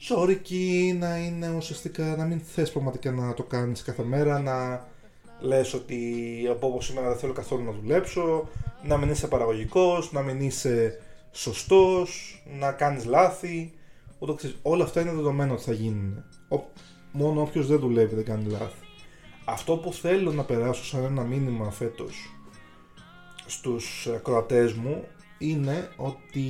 ζώρικη, 0.07 0.95
να 0.99 1.17
είναι 1.17 1.55
ουσιαστικά 1.55 2.15
να 2.15 2.25
μην 2.25 2.39
θες 2.39 2.71
πραγματικά 2.71 3.11
να 3.11 3.33
το 3.33 3.43
κάνεις 3.43 3.81
κάθε 3.81 4.03
μέρα, 4.03 4.39
να 4.39 4.87
λες 5.39 5.73
ότι 5.73 5.99
από 6.49 6.67
όπως 6.67 6.85
σήμερα 6.85 7.07
δεν 7.07 7.17
θέλω 7.17 7.33
καθόλου 7.33 7.63
να 7.63 7.71
δουλέψω, 7.71 8.49
να 8.83 8.97
μην 8.97 9.09
είσαι 9.09 9.27
παραγωγικός, 9.27 10.11
να 10.11 10.21
μην 10.21 10.41
είσαι 10.41 10.99
σωστός, 11.31 12.43
να 12.59 12.71
κάνεις 12.71 13.05
λάθη, 13.05 13.73
ούτω 14.19 14.35
όλα 14.61 14.83
αυτά 14.83 15.01
είναι 15.01 15.11
δεδομένο 15.11 15.53
ότι 15.53 15.63
θα 15.63 15.73
γίνουν. 15.73 16.23
μόνο 17.11 17.41
όποιος 17.41 17.67
δεν 17.67 17.79
δουλεύει 17.79 18.15
δεν 18.15 18.25
κάνει 18.25 18.49
λάθη. 18.49 18.85
Αυτό 19.45 19.77
που 19.77 19.93
θέλω 19.93 20.31
να 20.31 20.43
περάσω 20.43 20.85
σαν 20.85 21.03
ένα 21.03 21.21
μήνυμα 21.23 21.71
φέτος 21.71 22.29
στους 23.45 24.07
ακροατές 24.15 24.73
μου 24.73 25.03
είναι 25.37 25.89
ότι 25.95 26.41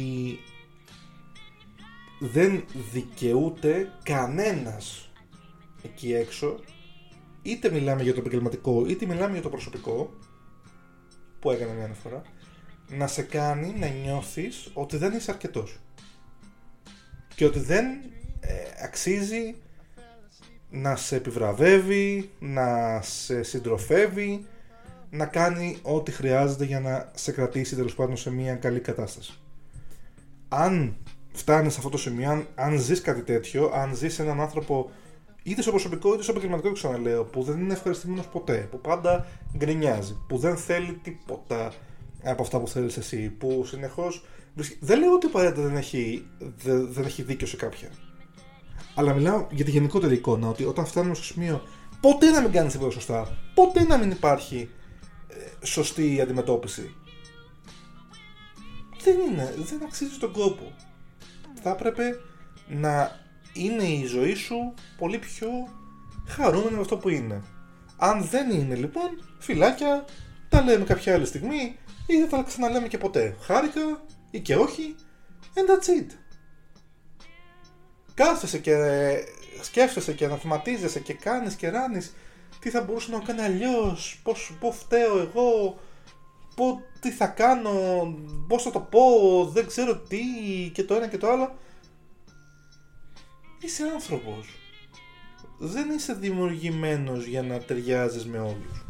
δεν 2.19 2.63
δικαιούται 2.91 3.91
κανένας 4.03 5.10
εκεί 5.84 6.13
έξω 6.13 6.60
είτε 7.41 7.72
μιλάμε 7.72 8.03
για 8.03 8.13
το 8.13 8.19
επαγγελματικό 8.19 8.86
είτε 8.88 9.05
μιλάμε 9.05 9.34
για 9.34 9.41
το 9.41 9.50
προσωπικό 9.50 10.13
που 11.39 11.51
έκανα 11.51 11.74
μια 11.74 11.95
φορά 12.03 12.22
να 12.89 13.07
σε 13.07 13.22
κάνει 13.22 13.75
να 13.77 13.88
νιώθεις 13.88 14.69
ότι 14.74 14.98
δεν 14.98 15.13
είσαι 15.13 15.31
αρκετός 15.31 15.79
και 17.36 17.45
ότι 17.45 17.60
δεν 17.60 17.86
ε, 18.39 18.84
αξίζει 18.84 19.55
να 20.69 20.95
σε 20.95 21.15
επιβραβεύει, 21.15 22.29
να 22.39 23.00
σε 23.01 23.43
συντροφεύει, 23.43 24.45
να 25.10 25.25
κάνει 25.25 25.77
ό,τι 25.81 26.12
χρειάζεται 26.12 26.65
για 26.65 26.79
να 26.79 27.12
σε 27.15 27.31
κρατήσει 27.31 27.75
τέλος 27.75 27.95
πάντων 27.95 28.17
σε 28.17 28.31
μια 28.31 28.55
καλή 28.55 28.79
κατάσταση. 28.79 29.34
Αν 30.48 30.98
φτάνει 31.36 31.70
σε 31.70 31.77
αυτό 31.77 31.89
το 31.89 31.98
σημείο, 31.98 32.30
αν, 32.30 32.48
αν 32.56 32.80
ζεις 32.80 33.01
κάτι 33.01 33.22
τέτοιο, 33.22 33.72
αν 33.74 33.96
ζεις 33.96 34.20
έναν 34.20 34.42
άνθρωπο 34.42 34.92
είτε 35.44 35.62
στο 35.62 35.72
προσωπικό 35.72 36.13
είτε 36.13 36.24
στο 36.24 36.32
επαγγελματικό, 36.32 36.68
το 36.68 36.74
ξαναλέω, 36.74 37.24
που 37.24 37.44
δεν 37.44 37.60
είναι 37.60 37.74
ευχαριστημένος 37.74 38.27
ποτέ, 38.27 38.68
που 38.72 38.80
πάντα 38.80 39.25
γκρινιάζει, 39.58 40.18
που 40.27 40.38
δεν 40.38 40.58
θέλει 40.58 40.94
τίποτα 40.94 41.74
από 42.24 42.42
αυτά 42.42 42.60
που 42.60 42.68
θέλεις 42.68 42.98
εσύ, 42.98 43.30
που 43.30 43.63
συνεχώς. 43.65 44.25
Δεν 44.80 45.00
λέω 45.00 45.13
ότι 45.13 45.25
απαραίτητα 45.25 45.62
δεν 45.62 45.75
έχει, 45.75 46.27
δεν, 46.58 46.94
δεν 46.94 47.06
έχει 47.06 47.22
δίκιο 47.22 47.48
σε 47.48 47.56
κάποια. 47.56 47.89
Αλλά 48.96 49.13
μιλάω 49.13 49.48
για 49.51 49.65
τη 49.65 49.72
γενικότερη 49.72 50.13
εικόνα, 50.13 50.48
ότι 50.48 50.63
όταν 50.63 50.86
φτάνουμε 50.86 51.15
στο 51.15 51.24
σημείο 51.24 51.62
ποτέ 52.01 52.30
να 52.30 52.42
μην 52.42 52.51
κάνεις 52.51 52.72
τίποτα 52.72 52.92
σωστά, 52.92 53.38
ποτέ 53.54 53.84
να 53.84 53.98
μην 53.98 54.12
υπάρχει 54.12 54.70
ε, 55.27 55.65
σωστή 55.65 56.22
αντιμετώπιση. 56.22 56.96
Δεν 59.04 59.20
είναι, 59.20 59.54
δεν 59.58 59.84
αξίζει 59.84 60.18
τον 60.18 60.32
κόπο. 60.32 60.74
Θα 61.65 61.72
έπρεπε 61.72 62.19
να 62.67 63.19
είναι 63.53 63.84
η 63.84 64.05
ζωή 64.05 64.34
σου 64.34 64.74
πολύ 64.98 65.19
πιο 65.19 65.50
χαρούμενη 66.27 66.75
με 66.75 66.81
αυτό 66.81 66.98
που 66.98 67.10
είναι. 67.10 67.43
Αν 67.98 68.24
δεν 68.24 68.51
είναι 68.51 68.75
λοιπόν, 68.75 69.10
φυλάκια, 69.39 70.05
τα 70.50 70.62
λέμε 70.62 70.86
κάποια 70.86 71.13
άλλη 71.13 71.25
στιγμή 71.25 71.77
ή 72.07 72.17
δεν 72.17 72.27
θα 72.29 72.38
τα 72.38 72.43
ξαναλέμε 72.43 72.88
και 72.88 72.98
ποτέ. 72.98 73.36
Χάρηκα 73.41 73.81
ή 74.31 74.39
και 74.39 74.55
όχι, 74.55 74.95
and 75.53 75.69
that's 75.69 76.01
it. 76.01 76.15
Κάθεσαι 78.13 78.57
και 78.57 78.75
σκέφτεσαι 79.62 80.13
και 80.13 80.25
αναθεματίζεσαι 80.25 81.00
και 81.00 81.13
κάνεις 81.13 81.55
και 81.55 81.69
ράνεις 81.69 82.13
τι 82.60 82.69
θα 82.69 82.81
μπορούσε 82.81 83.12
να 83.12 83.19
κάνει 83.19 83.41
αλλιώς, 83.41 84.19
πώς, 84.24 84.57
πώς 84.60 84.77
φταίω 84.77 85.19
εγώ, 85.19 85.79
πώς, 86.55 86.77
τι 87.00 87.12
θα 87.12 87.27
κάνω, 87.27 87.71
πώς 88.47 88.63
θα 88.63 88.71
το 88.71 88.79
πω, 88.79 89.01
δεν 89.53 89.67
ξέρω 89.67 89.97
τι 89.97 90.19
και 90.74 90.83
το 90.83 90.93
ένα 90.93 91.07
και 91.07 91.17
το 91.17 91.27
άλλο. 91.29 91.55
Είσαι 93.59 93.83
άνθρωπος. 93.93 94.47
Δεν 95.57 95.89
είσαι 95.89 96.13
δημιουργημένος 96.13 97.25
για 97.25 97.41
να 97.41 97.57
ταιριάζεις 97.59 98.25
με 98.25 98.38
όλους. 98.38 98.85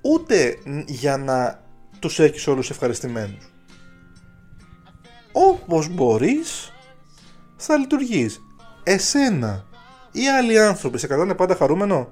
Ούτε 0.00 0.58
για 0.86 1.16
να 1.16 1.64
τους 1.98 2.18
έχεις 2.18 2.46
όλους 2.46 2.70
ευχαριστημένους. 2.70 3.50
Όπως 5.32 5.88
μπορείς 5.88 6.72
θα 7.56 7.76
λειτουργείς. 7.76 8.40
Εσένα 8.82 9.64
ή 10.12 10.28
άλλοι 10.28 10.60
άνθρωποι 10.60 10.98
σε 10.98 11.06
κρατάνε 11.06 11.34
πάντα 11.34 11.54
χαρούμενο; 11.54 12.08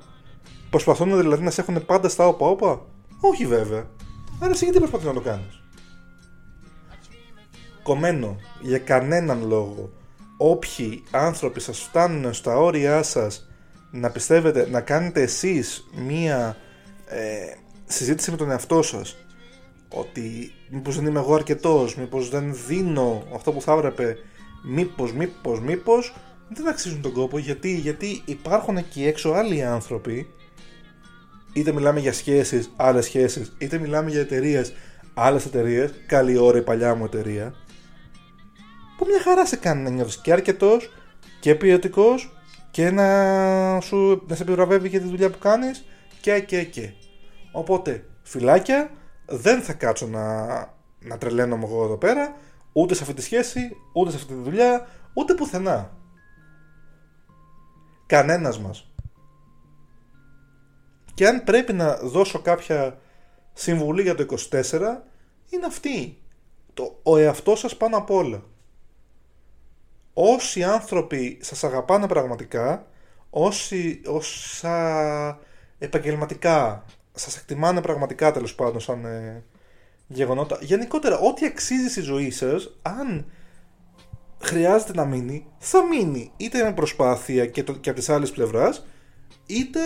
Προσπαθούν 0.71 1.17
δηλαδή 1.17 1.43
να 1.43 1.51
σε 1.51 1.61
έχουν 1.61 1.85
πάντα 1.87 2.09
στα 2.09 2.27
όπα 2.27 2.47
όπα; 2.47 2.87
Όχι 3.21 3.47
βέβαια. 3.47 3.87
Άρα 4.41 4.53
εσύ 4.53 4.65
γιατί 4.65 4.79
προσπαθείς 4.79 5.07
να 5.07 5.13
το 5.13 5.21
κάνεις; 5.21 5.63
Κομμένο 7.83 8.37
για 8.61 8.79
κανέναν 8.79 9.47
λόγο 9.47 9.93
όποιοι 10.37 11.03
άνθρωποι 11.11 11.61
σας 11.61 11.79
φτάνουν 11.79 12.33
στα 12.33 12.57
όρια 12.59 13.03
σας 13.03 13.49
να 13.91 14.11
πιστεύετε, 14.11 14.69
να 14.71 14.81
κάνετε 14.81 15.23
εσείς 15.23 15.85
μία 16.07 16.57
ε, 17.07 17.55
συζήτηση 17.85 18.31
με 18.31 18.37
τον 18.37 18.51
εαυτό 18.51 18.83
σας 18.83 19.17
ότι 19.89 20.53
μήπως 20.71 20.97
δεν 20.97 21.07
είμαι 21.07 21.19
εγώ 21.19 21.35
αρκετός, 21.35 21.97
μήπως 21.97 22.29
δεν 22.29 22.55
δίνω 22.67 23.23
αυτό 23.35 23.53
που 23.53 23.61
θα 23.61 23.73
έπρεπε, 23.73 24.17
μήπως, 24.65 25.13
μήπως, 25.13 25.61
μήπως 25.61 26.15
δεν 26.49 26.69
αξίζουν 26.69 27.01
τον 27.01 27.13
κόπο 27.13 27.39
γιατί, 27.39 27.75
γιατί 27.75 28.23
υπάρχουν 28.25 28.77
εκεί 28.77 29.07
έξω 29.07 29.31
άλλοι 29.31 29.65
άνθρωποι 29.65 30.27
είτε 31.55 31.73
μιλάμε 31.73 32.01
για 32.01 32.13
σχέσεις, 32.13 32.71
άλλες 32.77 33.05
σχέσεις, 33.05 33.53
είτε 33.59 33.79
μιλάμε 33.79 34.11
για 34.11 34.21
εταιρείες, 34.21 34.73
άλλες 35.15 35.45
εταιρείες, 35.45 35.95
καλή 36.07 36.37
ώρα 36.37 36.59
η 36.59 36.63
παλιά 36.63 36.95
μου 36.95 37.05
εταιρεία 37.05 37.55
που 38.97 39.07
μια 39.07 39.21
χαρά 39.23 39.47
σε 39.47 39.57
κάνει 39.57 39.83
να 39.83 39.91
νιώθεις 39.91 40.17
και 40.17 40.33
αρκετός 40.33 40.91
και 41.41 41.55
ποιοτικός 41.55 42.33
και 42.71 42.91
να, 42.91 43.81
σου, 43.81 44.23
να 44.27 44.35
σε 44.35 44.43
επιβραβεύει 44.43 44.89
για 44.89 45.01
τη 45.01 45.07
δουλειά 45.09 45.31
που 45.31 45.39
κάνεις 45.39 45.85
και 46.21 46.41
και 46.41 46.65
και. 46.65 46.93
Οπότε, 47.53 48.07
φυλάκια, 48.23 48.91
δεν 49.27 49.63
θα 49.63 49.73
κάτσω 49.73 50.07
να, 50.07 50.47
να 50.99 51.19
τρελαίνομαι 51.19 51.65
εγώ 51.65 51.85
εδώ 51.85 51.97
πέρα, 51.97 52.37
ούτε 52.73 52.95
σε 52.95 53.03
αυτή 53.03 53.15
τη 53.15 53.23
σχέση, 53.23 53.77
ούτε 53.93 54.11
σε 54.11 54.17
αυτή 54.17 54.35
τη 54.35 54.41
δουλειά, 54.41 54.87
ούτε 55.15 55.35
πουθενά. 55.35 55.97
Κανένας 58.07 58.59
μας. 58.59 58.94
Και 61.15 61.27
αν 61.27 61.45
πρέπει 61.45 61.73
να 61.73 61.97
δώσω 61.97 62.39
κάποια 62.39 62.99
συμβουλή 63.53 64.03
για 64.03 64.15
το 64.15 64.27
24, 64.51 64.63
είναι 65.51 65.67
αυτή. 65.67 66.19
Το, 66.75 66.99
ο 67.03 67.17
εαυτός 67.17 67.59
σας 67.59 67.77
πάνω 67.77 67.97
απ' 67.97 68.11
όλα 68.11 68.43
όσοι 70.15 70.63
άνθρωποι 70.63 71.39
σας 71.41 71.65
αγαπάνε 71.65 72.07
πραγματικά, 72.07 72.87
όσοι 73.31 74.01
όσα 74.07 75.39
επαγγελματικά 75.79 76.85
σας 77.13 77.37
εκτιμάνε 77.37 77.81
πραγματικά 77.81 78.33
τέλος 78.33 78.55
πάντων 78.55 78.81
σαν 78.81 79.05
ε, 79.05 79.45
γεγονότα, 80.07 80.59
γενικότερα 80.61 81.19
ό,τι 81.19 81.47
αξίζει 81.47 81.89
στη 81.89 82.01
ζωή 82.01 82.31
σας, 82.31 82.77
αν 82.83 83.31
χρειάζεται 84.41 84.93
να 84.95 85.05
μείνει, 85.05 85.47
θα 85.59 85.83
μείνει 85.85 86.33
είτε 86.37 86.63
με 86.63 86.73
προσπάθεια 86.73 87.47
και, 87.47 87.65
το, 87.65 87.73
και 87.73 87.91
από 87.91 87.99
τις 87.99 88.09
άλλες 88.09 88.31
πλευράς, 88.31 88.87
είτε 89.47 89.81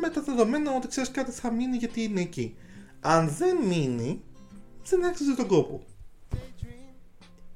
με 0.00 0.08
τα 0.08 0.22
δεδομένα 0.22 0.76
ότι 0.76 0.88
ξέρεις 0.88 1.10
κάτι 1.10 1.30
θα 1.30 1.50
μείνει 1.50 1.76
γιατί 1.76 2.02
είναι 2.02 2.20
εκεί. 2.20 2.56
Αν 3.00 3.28
δεν 3.28 3.56
μείνει, 3.56 4.22
δεν 4.88 5.04
άξιζε 5.04 5.34
τον 5.34 5.46
κόπο. 5.46 5.82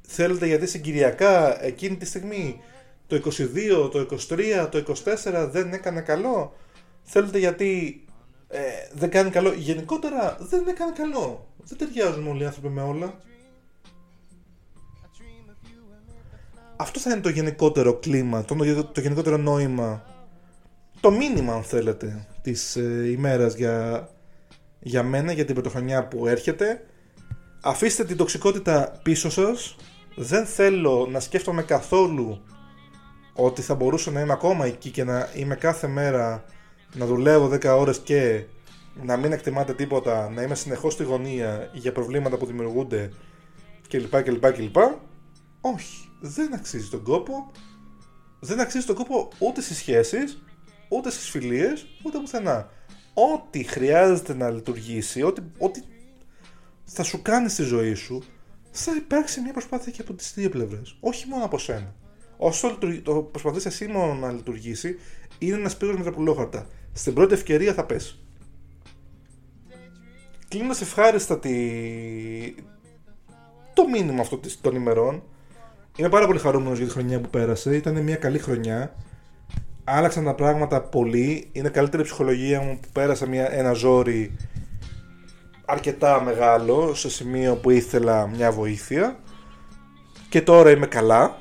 Θέλετε 0.01 0.47
γιατί 0.47 0.67
συγκυριακά 0.67 1.65
εκείνη 1.65 1.97
τη 1.97 2.05
στιγμή 2.05 2.61
το 3.07 3.17
22, 3.17 3.91
το 3.91 4.07
23, 4.29 4.69
το 4.71 4.95
24 5.25 5.49
δεν 5.51 5.73
έκανε 5.73 6.01
καλό; 6.01 6.57
Θέλετε 7.03 7.39
γιατί 7.39 8.05
ε, 8.49 8.61
δεν 8.93 9.11
κάνει 9.11 9.31
καλό; 9.31 9.53
Γενικότερα 9.53 10.37
δεν 10.41 10.69
έκανε 10.69 10.93
καλό. 10.93 11.47
Δεν 11.65 11.79
ταιριάζουν 11.79 12.29
όλοι 12.29 12.43
οι 12.43 12.47
άνθρωποι 12.47 12.69
με 12.69 12.83
όλα. 12.83 13.21
Αυτό 16.77 17.01
θα 17.01 17.11
είναι 17.11 17.21
το 17.21 17.29
γενικότερο 17.29 17.95
κλίμα, 17.95 18.45
το, 18.45 18.85
το 18.85 19.01
γενικότερο 19.01 19.37
νόημα, 19.37 20.12
το 21.03 21.11
μήνυμα 21.11 21.55
αν 21.55 21.63
θέλετε 21.63 22.27
της 22.43 22.77
ε, 22.77 23.09
ημέρας 23.11 23.55
για, 23.55 24.09
για 24.81 25.03
μένα, 25.03 25.33
για 25.33 25.45
την 25.45 25.55
πρωτοχρονιά 25.55 26.09
που 26.09 26.27
έρχεται. 26.27 26.87
Αφήστε 27.63 28.05
την 28.05 28.17
τοξικότητα 28.17 29.01
πίσω 29.03 29.31
σας, 29.31 29.77
δεν 30.17 30.47
θέλω 30.47 31.09
να 31.11 31.21
σκέφτομαι 31.21 31.63
καθόλου 31.63 32.43
ότι 33.35 33.63
θα 33.63 33.75
μπορούσα 33.75 34.11
να 34.11 34.21
είμαι 34.21 34.33
ακόμα 34.33 34.67
εκεί 34.67 34.91
και 34.91 35.05
να 35.05 35.29
είμαι 35.35 35.55
κάθε 35.55 35.87
μέρα 35.87 36.45
να 36.95 37.07
δουλεύω 37.07 37.51
10 37.53 37.65
ώρες 37.65 37.99
και 37.99 38.45
να 39.03 39.17
μην 39.17 39.33
εκτιμάτε 39.33 39.75
τίποτα, 39.75 40.31
να 40.31 40.43
είμαι 40.43 40.55
συνεχώς 40.55 40.93
στη 40.93 41.03
γωνία 41.03 41.71
για 41.73 41.93
προβλήματα 41.93 42.37
που 42.37 42.47
δημιουργούνται 42.47 43.11
κλπ. 43.89 44.23
κλπ, 44.23 44.53
κλπ. 44.53 44.77
Όχι, 45.61 46.09
δεν 46.21 46.55
αξίζει 46.55 46.89
τον 46.89 47.03
κόπο. 47.03 47.51
Δεν 48.41 48.61
αξίζει 48.61 48.87
τον 48.87 48.95
κόπο 48.95 49.29
ούτε 49.39 49.61
στις 49.61 49.77
σχέσεις, 49.77 50.43
ούτε 50.97 51.11
στις 51.11 51.31
φιλίες, 51.31 51.87
ούτε 52.03 52.19
πουθενά. 52.19 52.71
Ό,τι 53.15 53.63
χρειάζεται 53.63 54.35
να 54.35 54.51
λειτουργήσει, 54.51 55.23
ό,τι, 55.23 55.43
ό,τι 55.59 55.81
θα 56.85 57.03
σου 57.03 57.23
κάνει 57.23 57.49
στη 57.49 57.63
ζωή 57.63 57.95
σου, 57.95 58.23
θα 58.71 58.93
υπάρξει 58.97 59.41
μια 59.41 59.53
προσπάθεια 59.53 59.93
και 59.93 60.01
από 60.01 60.13
τις 60.13 60.33
δύο 60.35 60.49
πλευρές. 60.49 60.97
Όχι 61.01 61.27
μόνο 61.29 61.45
από 61.45 61.59
σένα. 61.59 61.95
Όσο 62.37 62.79
το 63.03 63.15
προσπαθείς 63.15 63.67
εσύ 63.67 63.87
μόνο 63.87 64.15
να 64.15 64.33
λειτουργήσει, 64.33 64.99
είναι 65.39 65.57
ένας 65.57 65.77
πύργος 65.77 65.97
με 65.97 66.03
τραπουλόχαρτα. 66.03 66.67
Στην 66.93 67.15
πρώτη 67.15 67.35
ευκαιρία 67.35 67.75
θα 67.75 67.85
πέσει. 67.85 68.19
Κλείνοντας 70.49 70.81
ευχάριστα 70.81 71.39
τη... 71.39 71.51
το 73.75 73.89
μήνυμα 73.89 74.21
αυτό 74.21 74.41
των 74.61 74.75
ημερών, 74.75 75.23
είμαι 75.97 76.09
πάρα 76.09 76.27
πολύ 76.27 76.39
χαρούμενος 76.39 76.79
για 76.79 76.87
τη 76.87 76.93
χρονιά 76.93 77.21
που 77.21 77.29
πέρασε. 77.29 77.77
Ήταν 77.77 78.03
μια 78.03 78.17
καλή 78.17 78.39
χρονιά. 78.39 78.95
Άλλαξαν 79.85 80.25
τα 80.25 80.35
πράγματα 80.35 80.81
πολύ. 80.81 81.49
Είναι 81.53 81.69
καλύτερη 81.69 82.03
ψυχολογία 82.03 82.61
μου 82.61 82.79
που 82.83 82.89
πέρασα 82.93 83.27
μια, 83.27 83.53
ένα 83.53 83.73
ζόρι 83.73 84.37
αρκετά 85.65 86.23
μεγάλο 86.23 86.95
σε 86.95 87.11
σημείο 87.11 87.57
που 87.57 87.71
ήθελα 87.71 88.27
μια 88.27 88.53
βοήθεια. 88.53 89.19
Και 90.29 90.43
τώρα 90.43 90.71
είμαι 90.71 90.87
καλά. 90.87 91.37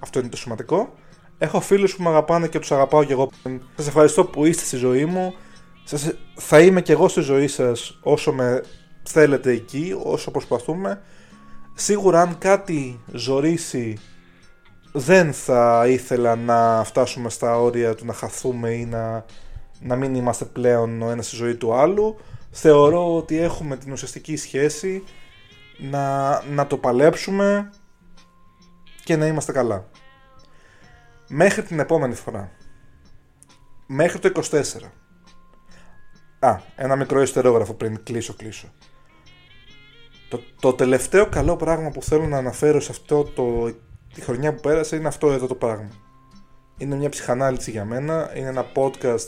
Αυτό 0.00 0.18
είναι 0.18 0.28
το 0.28 0.36
σημαντικό 0.36 0.92
έχω 1.38 1.60
φίλους 1.60 1.96
που 1.96 2.02
με 2.02 2.08
αγαπάνε 2.08 2.48
και 2.48 2.58
τους 2.58 2.72
αγαπάω 2.72 3.04
και 3.04 3.12
εγώ. 3.12 3.30
Σας 3.76 3.86
ευχαριστώ 3.86 4.24
που 4.24 4.44
είστε 4.44 4.64
στη 4.64 4.76
ζωή 4.76 5.04
μου. 5.04 5.34
Σας, 5.84 6.12
θα 6.34 6.60
είμαι 6.60 6.82
και 6.82 6.92
εγώ 6.92 7.08
στη 7.08 7.20
ζωή 7.20 7.46
σας 7.46 7.98
όσο 8.02 8.32
με 8.32 8.62
θέλετε 9.02 9.50
εκεί 9.50 9.94
όσο 10.02 10.30
προσπαθούμε. 10.30 11.00
Σίγουρα 11.74 12.20
αν 12.20 12.38
κάτι 12.38 13.00
ζορίσει 13.12 13.98
δεν 14.92 15.32
θα 15.32 15.84
ήθελα 15.88 16.36
να 16.36 16.84
φτάσουμε 16.84 17.30
στα 17.30 17.60
όρια 17.60 17.94
του 17.94 18.04
να 18.04 18.12
χαθούμε 18.12 18.70
ή 18.70 18.84
να, 18.84 19.24
να 19.80 19.96
μην 19.96 20.14
είμαστε 20.14 20.44
πλέον 20.44 21.02
ο 21.02 21.10
ένας 21.10 21.26
στη 21.26 21.36
ζωή 21.36 21.54
του 21.54 21.74
άλλου 21.74 22.16
θεωρώ 22.50 23.16
ότι 23.16 23.38
έχουμε 23.38 23.76
την 23.76 23.92
ουσιαστική 23.92 24.36
σχέση 24.36 25.04
να, 25.78 26.42
να 26.44 26.66
το 26.66 26.76
παλέψουμε 26.76 27.72
και 29.04 29.16
να 29.16 29.26
είμαστε 29.26 29.52
καλά. 29.52 29.86
Μέχρι 31.28 31.62
την 31.62 31.78
επόμενη 31.78 32.14
φορά. 32.14 32.50
Μέχρι 33.86 34.18
το 34.18 34.42
24. 34.50 34.60
Α, 36.38 36.60
ένα 36.76 36.96
μικρό 36.96 37.22
ιστερόγραφο 37.22 37.74
πριν 37.74 38.02
κλείσω 38.02 38.34
κλείσω. 38.34 38.72
Το, 40.28 40.40
το 40.60 40.72
τελευταίο 40.72 41.26
καλό 41.28 41.56
πράγμα 41.56 41.90
που 41.90 42.02
θέλω 42.02 42.26
να 42.26 42.36
αναφέρω 42.36 42.80
σε 42.80 42.90
αυτό 42.90 43.24
το, 43.24 43.74
τη 44.14 44.20
χρονιά 44.20 44.54
που 44.54 44.60
πέρασε 44.60 44.96
είναι 44.96 45.08
αυτό 45.08 45.32
εδώ 45.32 45.46
το 45.46 45.54
πράγμα. 45.54 45.88
Είναι 46.78 46.96
μια 46.96 47.08
ψυχανάλυση 47.08 47.70
για 47.70 47.84
μένα, 47.84 48.30
είναι 48.36 48.48
ένα 48.48 48.66
podcast 48.74 49.26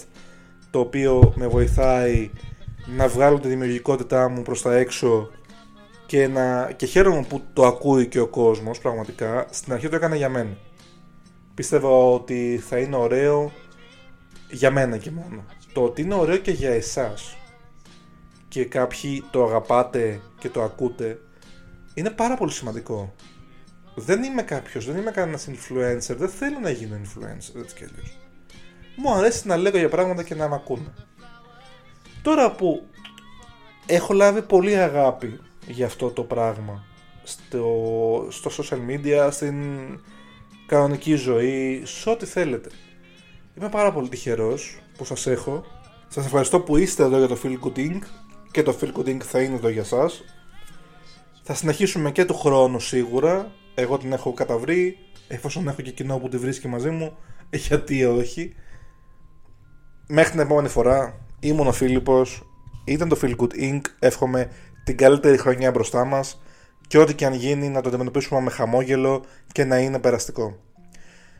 το 0.70 0.78
οποίο 0.78 1.32
με 1.36 1.46
βοηθάει 1.46 2.30
να 2.96 3.08
βγάλω 3.08 3.38
τη 3.38 3.48
δημιουργικότητά 3.48 4.28
μου 4.28 4.42
προς 4.42 4.62
τα 4.62 4.74
έξω 4.74 5.30
και, 6.06 6.28
να, 6.28 6.72
και 6.76 6.86
χαίρομαι 6.86 7.24
που 7.28 7.42
το 7.52 7.66
ακούει 7.66 8.06
και 8.06 8.20
ο 8.20 8.26
κόσμος 8.26 8.78
πραγματικά. 8.78 9.46
Στην 9.50 9.72
αρχή 9.72 9.88
το 9.88 9.96
έκανα 9.96 10.16
για 10.16 10.28
μένα. 10.28 10.56
Πίστευα 11.54 11.88
ότι 11.88 12.62
θα 12.68 12.78
είναι 12.78 12.96
ωραίο 12.96 13.52
για 14.50 14.70
μένα 14.70 14.96
και 14.96 15.10
μόνο. 15.10 15.44
Το 15.72 15.82
ότι 15.82 16.02
είναι 16.02 16.14
ωραίο 16.14 16.36
και 16.36 16.50
για 16.50 16.70
εσάς 16.70 17.36
και 18.48 18.64
κάποιοι 18.64 19.24
το 19.30 19.44
αγαπάτε 19.44 20.20
και 20.38 20.48
το 20.48 20.62
ακούτε 20.62 21.18
είναι 21.94 22.10
πάρα 22.10 22.36
πολύ 22.36 22.52
σημαντικό. 22.52 23.14
Δεν 23.94 24.22
είμαι 24.22 24.42
κάποιος, 24.42 24.86
δεν 24.86 24.96
είμαι 24.96 25.10
κανένας 25.10 25.48
influencer, 25.48 26.16
δεν 26.16 26.28
θέλω 26.28 26.58
να 26.58 26.70
γίνω 26.70 26.96
influencer 26.96 27.60
έτσι 27.60 27.74
κι 27.76 27.84
αλλιώς. 27.84 28.18
Μου 28.96 29.12
αρέσει 29.12 29.46
να 29.46 29.56
λέγω 29.56 29.78
για 29.78 29.88
πράγματα 29.88 30.22
και 30.22 30.34
να 30.34 30.48
με 30.48 30.54
ακούνε. 30.54 30.94
Τώρα 32.22 32.52
που 32.52 32.86
έχω 33.86 34.12
λάβει 34.12 34.42
πολύ 34.42 34.76
αγάπη 34.76 35.40
για 35.66 35.86
αυτό 35.86 36.10
το 36.10 36.22
πράγμα 36.22 36.84
στο, 37.22 38.26
στο 38.30 38.50
social 38.56 38.78
media, 38.90 39.28
στην 39.30 39.64
κανονική 40.66 41.14
ζωή, 41.14 41.82
σε 41.84 42.10
ό,τι 42.10 42.26
θέλετε. 42.26 42.68
Είμαι 43.58 43.68
πάρα 43.68 43.92
πολύ 43.92 44.08
τυχερός 44.08 44.80
που 44.96 45.04
σας 45.04 45.26
έχω. 45.26 45.64
Σας 46.08 46.24
ευχαριστώ 46.24 46.60
που 46.60 46.76
είστε 46.76 47.02
εδώ 47.02 47.18
για 47.18 47.28
το 47.28 47.38
Feel 47.42 47.58
Good 47.66 47.78
Inc. 47.78 48.00
και 48.50 48.62
το 48.62 48.76
Feel 48.80 48.92
Good 48.98 49.08
Inc 49.08 49.20
θα 49.22 49.40
είναι 49.40 49.54
εδώ 49.54 49.68
για 49.68 49.84
σας. 49.84 50.24
Θα 51.42 51.54
συνεχίσουμε 51.54 52.12
και 52.12 52.24
του 52.24 52.34
χρόνου 52.34 52.80
σίγουρα. 52.80 53.52
Εγώ 53.74 53.98
την 53.98 54.12
έχω 54.12 54.32
καταβρει, 54.32 54.96
εφόσον 55.28 55.68
έχω 55.68 55.82
και 55.82 55.90
κοινό 55.90 56.18
που 56.18 56.28
τη 56.28 56.36
βρίσκει 56.36 56.68
μαζί 56.68 56.90
μου, 56.90 57.16
γιατί 57.50 58.04
όχι. 58.04 58.54
Μέχρι 60.06 60.30
την 60.30 60.40
επόμενη 60.40 60.68
φορά, 60.68 61.26
ήμουν 61.40 61.66
ο 61.66 61.72
Φίλιππος, 61.72 62.42
ήταν 62.84 63.08
το 63.08 63.18
Feel 63.22 63.36
Good 63.36 63.60
Inc. 63.60 63.80
Εύχομαι 63.98 64.50
την 64.84 64.96
καλύτερη 64.96 65.38
χρονιά 65.38 65.70
μπροστά 65.70 66.04
μας 66.04 66.40
και 66.86 66.98
ό,τι 66.98 67.14
και 67.14 67.26
αν 67.26 67.32
γίνει 67.32 67.68
να 67.68 67.80
το 67.80 67.88
αντιμετωπίσουμε 67.88 68.40
με 68.40 68.50
χαμόγελο 68.50 69.24
και 69.52 69.64
να 69.64 69.78
είναι 69.78 69.98
περαστικό. 69.98 70.56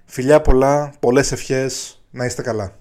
Φιλιά 0.05 0.41
πολλά, 0.41 0.93
πολλές 1.01 1.33
ευχές, 1.33 2.03
να 2.11 2.25
είστε 2.25 2.43
καλά. 2.43 2.79